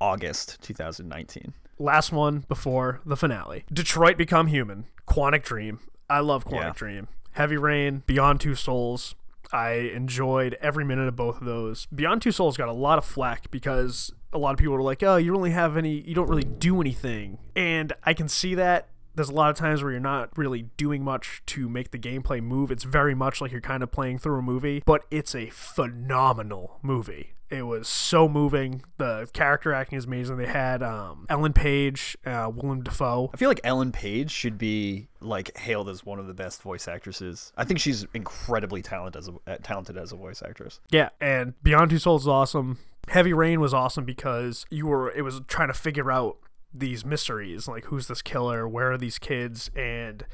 [0.00, 1.52] August 2019.
[1.78, 3.64] Last one before the finale.
[3.72, 4.84] Detroit Become Human.
[5.06, 5.80] Quantic Dream.
[6.08, 6.72] I love Quantic Yeah.
[6.74, 7.08] Dream.
[7.32, 8.02] Heavy Rain.
[8.06, 9.14] Beyond Two Souls.
[9.52, 11.86] I enjoyed every minute of both of those.
[11.86, 15.02] Beyond Two Souls got a lot of flack because a lot of people were like,
[15.02, 16.00] "Oh, you really have any.
[16.00, 18.88] You don't really do anything," and I can see that.
[19.20, 22.42] There's a lot of times where you're not really doing much to make the gameplay
[22.42, 22.70] move.
[22.70, 26.78] It's very much like you're kind of playing through a movie, but it's a phenomenal
[26.80, 27.34] movie.
[27.50, 28.82] It was so moving.
[28.96, 30.38] The character acting is amazing.
[30.38, 33.28] They had um, Ellen Page, uh, Willem Dafoe.
[33.34, 36.88] I feel like Ellen Page should be like hailed as one of the best voice
[36.88, 37.52] actresses.
[37.58, 40.80] I think she's incredibly talented as a uh, talented as a voice actress.
[40.90, 42.78] Yeah, and Beyond Two Souls is awesome.
[43.08, 46.38] Heavy Rain was awesome because you were it was trying to figure out
[46.72, 50.24] these mysteries, like who's this killer, where are these kids, and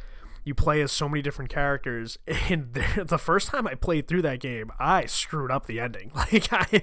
[0.45, 2.19] you play as so many different characters.
[2.49, 6.13] And the, first time I played through that game, I screwed up the ending.
[6.15, 6.65] Like I,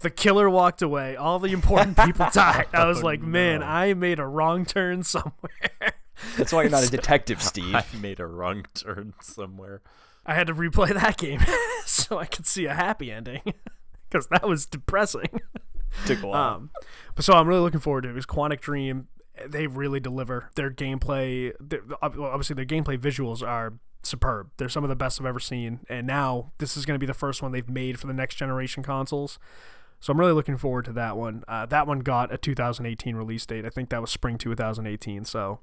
[0.00, 2.66] the, killer walked away, all the important people died.
[2.72, 3.66] I oh, was Oh, like, man, no.
[3.66, 5.94] I made a wrong turn somewhere.
[6.36, 7.74] That's why you're not a detective, Steve.
[7.74, 9.82] I made a wrong turn somewhere.
[10.24, 11.40] I had to replay that game
[11.84, 13.42] so I could see a happy ending
[14.08, 15.40] because that was depressing.
[16.06, 16.54] Took a while.
[16.54, 16.70] Um,
[17.14, 19.08] but so I'm really looking forward to it because Quantic Dream,
[19.46, 20.50] they really deliver.
[20.54, 23.74] Their gameplay, their, obviously, their gameplay visuals are
[24.06, 24.50] superb.
[24.56, 25.80] They're some of the best I've ever seen.
[25.88, 28.36] And now this is going to be the first one they've made for the next
[28.36, 29.38] generation consoles.
[30.00, 31.42] So I'm really looking forward to that one.
[31.48, 33.64] Uh, that one got a 2018 release date.
[33.64, 35.24] I think that was spring 2018.
[35.24, 35.60] So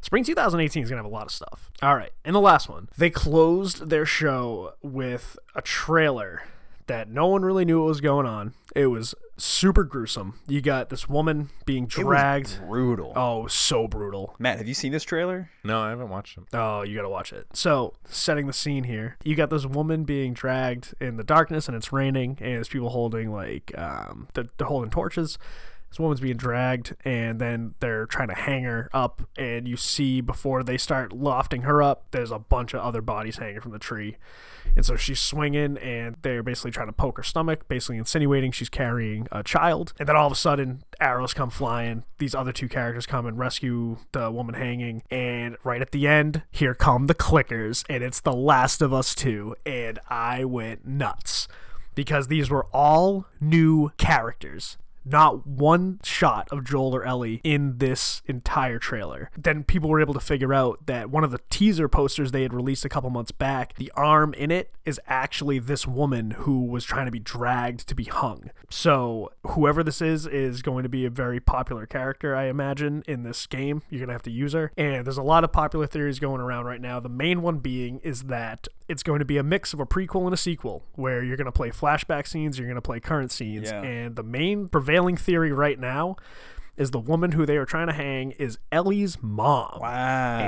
[0.00, 1.70] spring 2018 is going to have a lot of stuff.
[1.82, 2.12] All right.
[2.24, 2.88] And the last one.
[2.96, 6.42] They closed their show with a trailer
[6.86, 8.54] that no one really knew what was going on.
[8.74, 10.38] It was super gruesome.
[10.48, 12.60] You got this woman being It was dragged.
[12.66, 13.12] brutal.
[13.16, 14.34] Oh, so brutal.
[14.38, 15.50] Matt, have you seen this trailer?
[15.64, 16.46] No, I haven't watched him.
[16.52, 17.46] Oh, you gotta watch it.
[17.52, 21.76] So, setting the scene here, you got this woman being dragged in the darkness, and
[21.76, 25.38] it's raining, and there's people holding like um, they're, they're holding torches.
[25.92, 30.22] This woman's being dragged, and then they're trying to hang her up, and you see
[30.22, 33.78] before they start lofting her up, there's a bunch of other bodies hanging from the
[33.78, 34.16] tree,
[34.74, 38.70] and so she's swinging, and they're basically trying to poke her stomach, basically insinuating she's
[38.70, 42.04] carrying a child, and then all of a sudden arrows come flying.
[42.16, 46.40] These other two characters come and rescue the woman hanging, and right at the end,
[46.50, 51.48] here come the clickers, and it's The Last of Us 2, and I went nuts
[51.94, 54.78] because these were all new characters.
[55.04, 59.30] Not one shot of Joel or Ellie in this entire trailer.
[59.36, 62.54] Then people were able to figure out that one of the teaser posters they had
[62.54, 66.84] released a couple months back, the arm in it is actually this woman who was
[66.84, 68.50] trying to be dragged to be hung.
[68.68, 73.22] So, whoever this is, is going to be a very popular character, I imagine, in
[73.22, 73.82] this game.
[73.90, 74.72] You're going to have to use her.
[74.76, 77.00] And there's a lot of popular theories going around right now.
[77.00, 80.24] The main one being is that it's going to be a mix of a prequel
[80.26, 83.32] and a sequel, where you're going to play flashback scenes, you're going to play current
[83.32, 83.70] scenes.
[83.70, 83.82] Yeah.
[83.82, 86.16] And the main prevailing theory right now
[86.76, 90.38] is the woman who they are trying to hang is Ellie's mom Wow.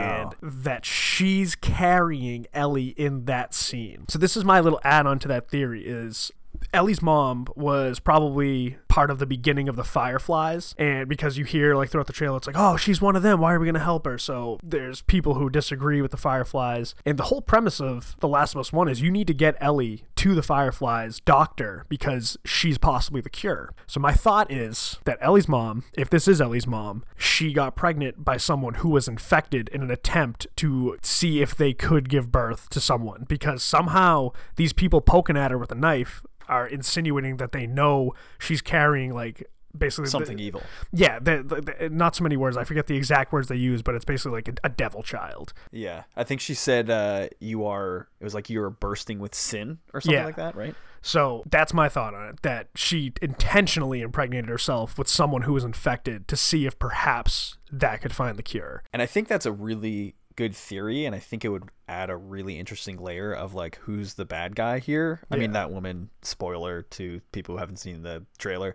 [0.41, 4.05] and that she's carrying Ellie in that scene.
[4.09, 6.31] So this is my little add-on to that theory is
[6.73, 11.75] Ellie's mom was probably part of the beginning of the Fireflies, and because you hear
[11.75, 13.41] like throughout the trailer, it's like, oh, she's one of them.
[13.41, 14.19] Why are we gonna help her?
[14.19, 18.55] So there's people who disagree with the Fireflies, and the whole premise of The Last
[18.55, 22.79] of Us One is you need to get Ellie to the Fireflies doctor because she's
[22.79, 23.73] possibly the cure.
[23.87, 28.25] So my thought is that Ellie's mom, if this is Ellie's mom, she got pregnant
[28.25, 32.69] by someone who was infected in an attempt to see if they could give birth
[32.71, 37.53] to someone because somehow these people poking at her with a knife are insinuating that
[37.53, 40.63] they know she's carrying like basically the- Something evil.
[40.93, 42.57] yeah, the, the, the- not so many words.
[42.57, 45.53] I forget the exact words they use, but it's basically like a, a devil child.
[45.73, 46.05] Yeah.
[46.17, 49.79] I think she said uh, you are, it was like you are bursting with sin
[49.93, 50.27] or something Yeah.
[50.27, 50.75] like that, right?
[51.03, 52.43] So that's my thought on it.
[52.43, 58.01] That she intentionally impregnated herself with someone who was infected to see if perhaps that
[58.01, 58.83] could find the cure.
[58.93, 62.17] And I think that's a really good theory, and I think it would add a
[62.17, 65.21] really interesting layer of like who's the bad guy here.
[65.31, 68.75] I mean, that woman, spoiler to people who haven't seen the trailer,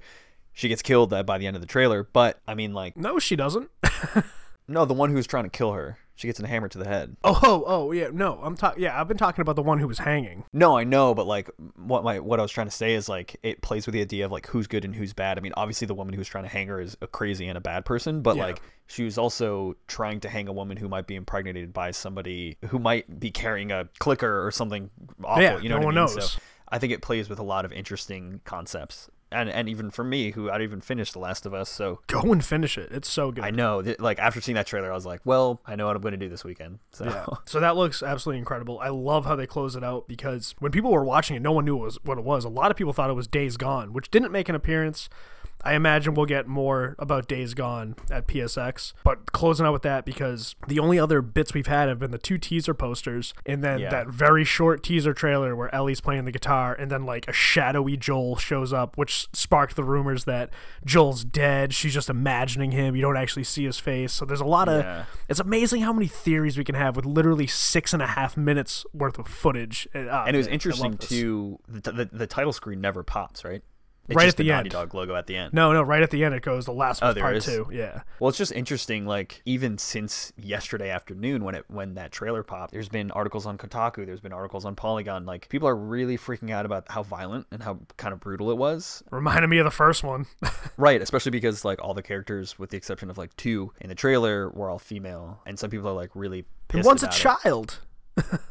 [0.53, 2.03] she gets killed uh, by the end of the trailer.
[2.03, 3.69] But I mean, like, No, she doesn't.
[4.67, 7.15] no, the one who's trying to kill her, she gets a hammer to the head.
[7.23, 8.09] Oh, oh, oh, yeah.
[8.11, 8.83] No, I'm talking.
[8.83, 10.43] Yeah, I've been talking about the one who was hanging.
[10.51, 13.37] No, I know, but like what my what I was trying to say is like
[13.41, 15.37] it plays with the idea of like who's good and who's bad.
[15.37, 17.61] I mean, obviously the woman who's trying to hang her is a crazy and a
[17.61, 18.47] bad person, but Yeah.
[18.47, 22.57] like she was also trying to hang a woman who might be impregnated by somebody
[22.67, 24.89] who might be carrying a clicker or something
[25.23, 25.41] awful.
[25.41, 26.15] Yeah, you know no what I mean?
[26.15, 26.31] knows.
[26.33, 29.09] So I think it plays with a lot of interesting concepts.
[29.31, 32.31] And, and even for me, who I'd even finished The Last of Us, so Go
[32.31, 32.91] and finish it.
[32.91, 33.43] It's so good.
[33.43, 35.95] I know that like after seeing that trailer, I was like, well, I know what
[35.95, 36.79] I'm going to do this weekend.
[36.91, 37.25] So Yeah.
[37.45, 38.79] So that looks absolutely incredible.
[38.79, 41.65] I love how they close it out because when people were watching it, no one
[41.65, 42.45] knew what, was, what it was.
[42.45, 45.09] A lot of people thought it was Days Gone, which didn't make an appearance.
[45.63, 50.05] I imagine we'll get more about Days Gone at PSX, but closing out with that
[50.05, 53.79] because the only other bits we've had have been the two teaser posters and then
[53.79, 53.89] Yeah.
[53.89, 57.97] that very short teaser trailer where Ellie's playing the guitar and then like a shadowy
[57.97, 60.49] Joel shows up, which sparked the rumors that
[60.85, 61.73] Joel's dead.
[61.73, 62.95] She's just imagining him.
[62.95, 64.13] You don't actually see his face.
[64.13, 65.03] So there's a lot of Yeah.
[65.27, 68.85] it's amazing how many theories we can have with literally six and a half minutes
[68.93, 69.87] worth of footage.
[69.93, 71.59] Uh, and it was interesting too.
[71.67, 73.61] The, the the title screen never pops, right?
[74.09, 74.69] It's Right at the Naughty end.
[74.71, 75.53] Dog logo at the end.
[75.53, 77.45] No, no, right at the end it goes the last Oh, part is?
[77.45, 77.67] two.
[77.71, 78.01] Yeah.
[78.19, 79.05] Well, it's just interesting.
[79.05, 83.57] Like even since yesterday afternoon, when it when that trailer popped, there's been articles on
[83.57, 85.25] Kotaku, there's been articles on Polygon.
[85.25, 88.57] Like people are really freaking out about how violent and how kind of brutal it
[88.57, 89.03] was.
[89.11, 90.25] Reminded me of the first one.
[90.77, 93.95] Right, especially because like all the characters, with the exception of like two in the
[93.95, 96.85] trailer, were all female, and some people are like really pissed.
[96.87, 97.11] One's a it.
[97.11, 97.79] child.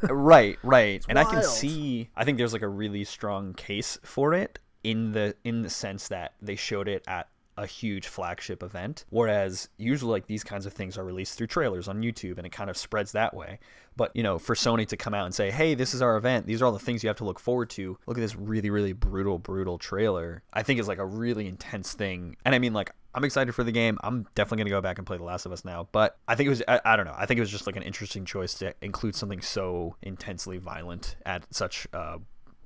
[0.03, 4.33] right right and i can see i think there's like a really strong case for
[4.33, 7.27] it in the in the sense that they showed it at
[7.57, 11.89] a huge flagship event whereas usually like these kinds of things are released through trailers
[11.89, 13.59] on youtube and it kind of spreads that way
[13.97, 16.45] but you know for sony to come out and say hey this is our event
[16.45, 18.69] these are all the things you have to look forward to look at this really
[18.69, 22.71] really brutal brutal trailer i think is like a really intense thing and i mean
[22.71, 23.97] like I'm excited for the game.
[24.03, 25.87] I'm definitely gonna go back and play The Last of Us now.
[25.91, 27.15] But I think it was I, I don't know.
[27.17, 31.15] I think it was just like an interesting choice to include something so intensely violent
[31.25, 32.19] at such uh,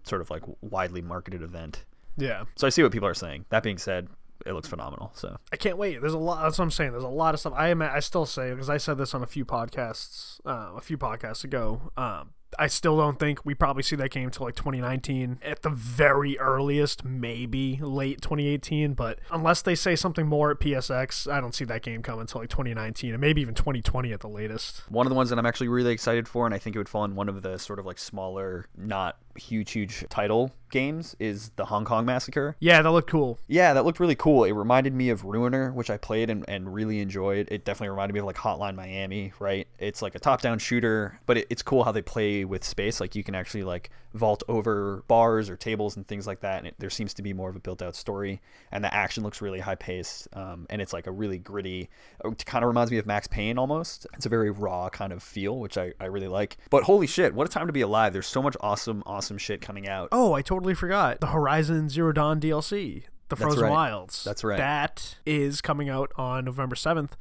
[0.03, 1.85] sort of like widely marketed event.
[2.17, 2.43] Yeah.
[2.55, 3.45] So I see what people are saying.
[3.49, 4.07] That being said,
[4.45, 5.11] it looks phenomenal.
[5.15, 6.01] So I can't wait.
[6.01, 6.43] There's a lot.
[6.43, 6.91] That's what I'm saying.
[6.91, 7.53] There's a lot of stuff.
[7.55, 7.81] I am.
[7.81, 11.43] I still say because I said this on a few podcasts, uh, a few podcasts
[11.43, 11.91] ago.
[11.97, 15.69] Um, I still don't think we probably see that game till like 2019 at the
[15.69, 18.93] very earliest, maybe late 2018.
[18.93, 22.41] But unless they say something more at PSX, I don't see that game coming until
[22.41, 24.83] like 2019 and maybe even 2020 at the latest.
[24.89, 26.89] one of the ones that I'm actually really excited for, and I think it would
[26.89, 31.49] fall in one of the sort of like smaller, not huge, huge title games, is
[31.55, 32.55] the Hong Kong Massacre.
[32.59, 33.39] Yeah, that looked cool.
[33.47, 34.43] Yeah, that looked really cool.
[34.43, 37.47] It reminded me of Ruiner, which I played and, and really enjoyed.
[37.51, 39.67] It definitely reminded me of like Hotline Miami, right?
[39.79, 42.99] It's like a top-down shooter, but it, it's cool how they play with space.
[42.99, 46.67] Like you can actually like vault over bars or tables and things like that, and
[46.67, 48.41] it, there seems to be more of a built-out story.
[48.71, 51.89] And the action looks really high-paced, um, and it's like a really gritty.
[52.23, 54.07] It kind of reminds me of Max Payne almost.
[54.13, 56.57] It's a very raw kind of feel, which I, I really like.
[56.69, 58.13] But holy shit, what a time to be alive!
[58.13, 60.09] There's so much awesome, awesome shit coming out.
[60.11, 63.71] Oh, I totally forgot the Horizon Zero Dawn DLC, the Frozen right.
[63.71, 64.23] Wilds.
[64.23, 64.57] That's right.
[64.57, 67.11] That is coming out on November 7th,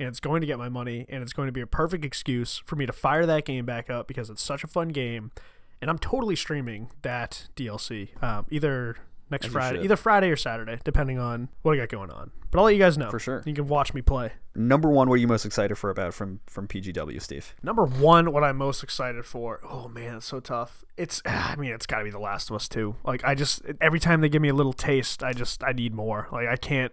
[0.00, 2.62] and it's going to get my money, and it's going to be a perfect excuse
[2.64, 5.30] for me to fire that game back up because it's such a fun game,
[5.80, 8.96] and I'm totally streaming that DLC um, either
[9.30, 12.30] next As Friday, either Friday or Saturday, depending on what I got going on.
[12.50, 13.42] But I'll let you guys know For sure.
[13.46, 14.32] You can watch me play.
[14.56, 17.54] Number one, what are you most excited for about from from PGW, Steve?
[17.62, 19.60] Number one, what I'm most excited for.
[19.68, 20.84] Oh man, it's so tough.
[20.96, 22.96] It's, I mean, it's got to be The Last of Us two.
[23.04, 25.94] Like I just every time they give me a little taste, I just I need
[25.94, 26.26] more.
[26.32, 26.92] Like I can't.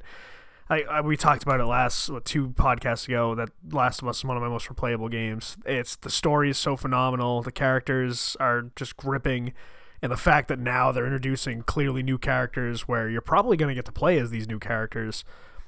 [0.70, 3.36] I, I we talked about it last what, two podcasts ago.
[3.36, 5.58] That Last of Us is one of my most replayable games.
[5.66, 7.42] It's the story is so phenomenal.
[7.42, 9.54] The characters are just gripping.
[10.02, 13.76] And the fact that now they're introducing clearly new characters where you're probably going to
[13.76, 15.26] get to play as these new characters.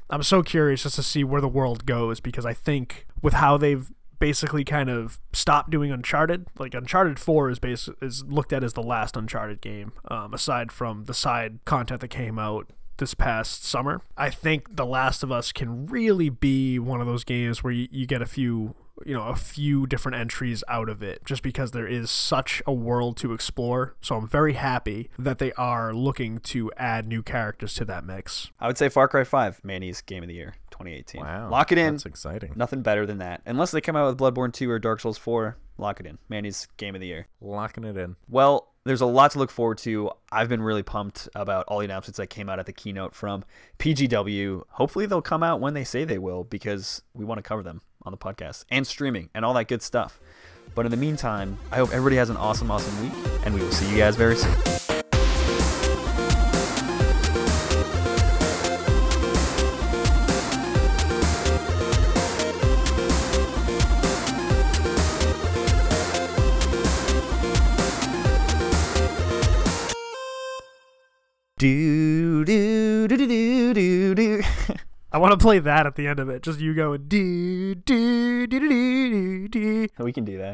[0.10, 3.58] I'm so curious just to see where the world goes because I think with how
[3.58, 8.64] they've basically kind of stopped doing Uncharted, like Uncharted 4 is bas- is looked at
[8.64, 12.70] as the last Uncharted game, um, aside from the side content that came out
[13.00, 14.02] this past summer.
[14.16, 17.88] I think The Last of Us can really be one of those games where you,
[17.92, 18.76] you get a few
[19.06, 22.74] you know a few different entries out of it just because there is such a
[22.74, 27.74] world to explore so i'm very happy that they are looking to add new characters
[27.74, 31.22] to that mix I would say Far Cry 5, Manny's game of the year, 2018.
[31.22, 31.50] Wow.
[31.50, 31.94] Lock it in.
[31.94, 32.54] That's exciting.
[32.56, 33.42] Nothing better than that.
[33.46, 36.18] Unless they come out with Bloodborne 2 or Dark Souls 4, lock it in.
[36.28, 37.28] Manny's game of the year.
[37.42, 38.16] Locking it in.
[38.28, 40.12] Well, there's a lot to look forward to.
[40.32, 43.44] I've been really pumped about all the announcements that came out at the keynote from
[43.78, 44.64] PGW.
[44.72, 47.82] Hopefully, they'll come out when they say they will because we want to cover them
[48.04, 50.20] on the podcast and streaming and all that good stuff.
[50.76, 53.72] But in the meantime, I hope everybody has an awesome, awesome week, and we will
[53.72, 54.56] see you guys very soon.
[71.58, 71.68] Do
[75.12, 78.48] i want to play that at the end of it just you going do do
[78.48, 80.48] do do do we can do that.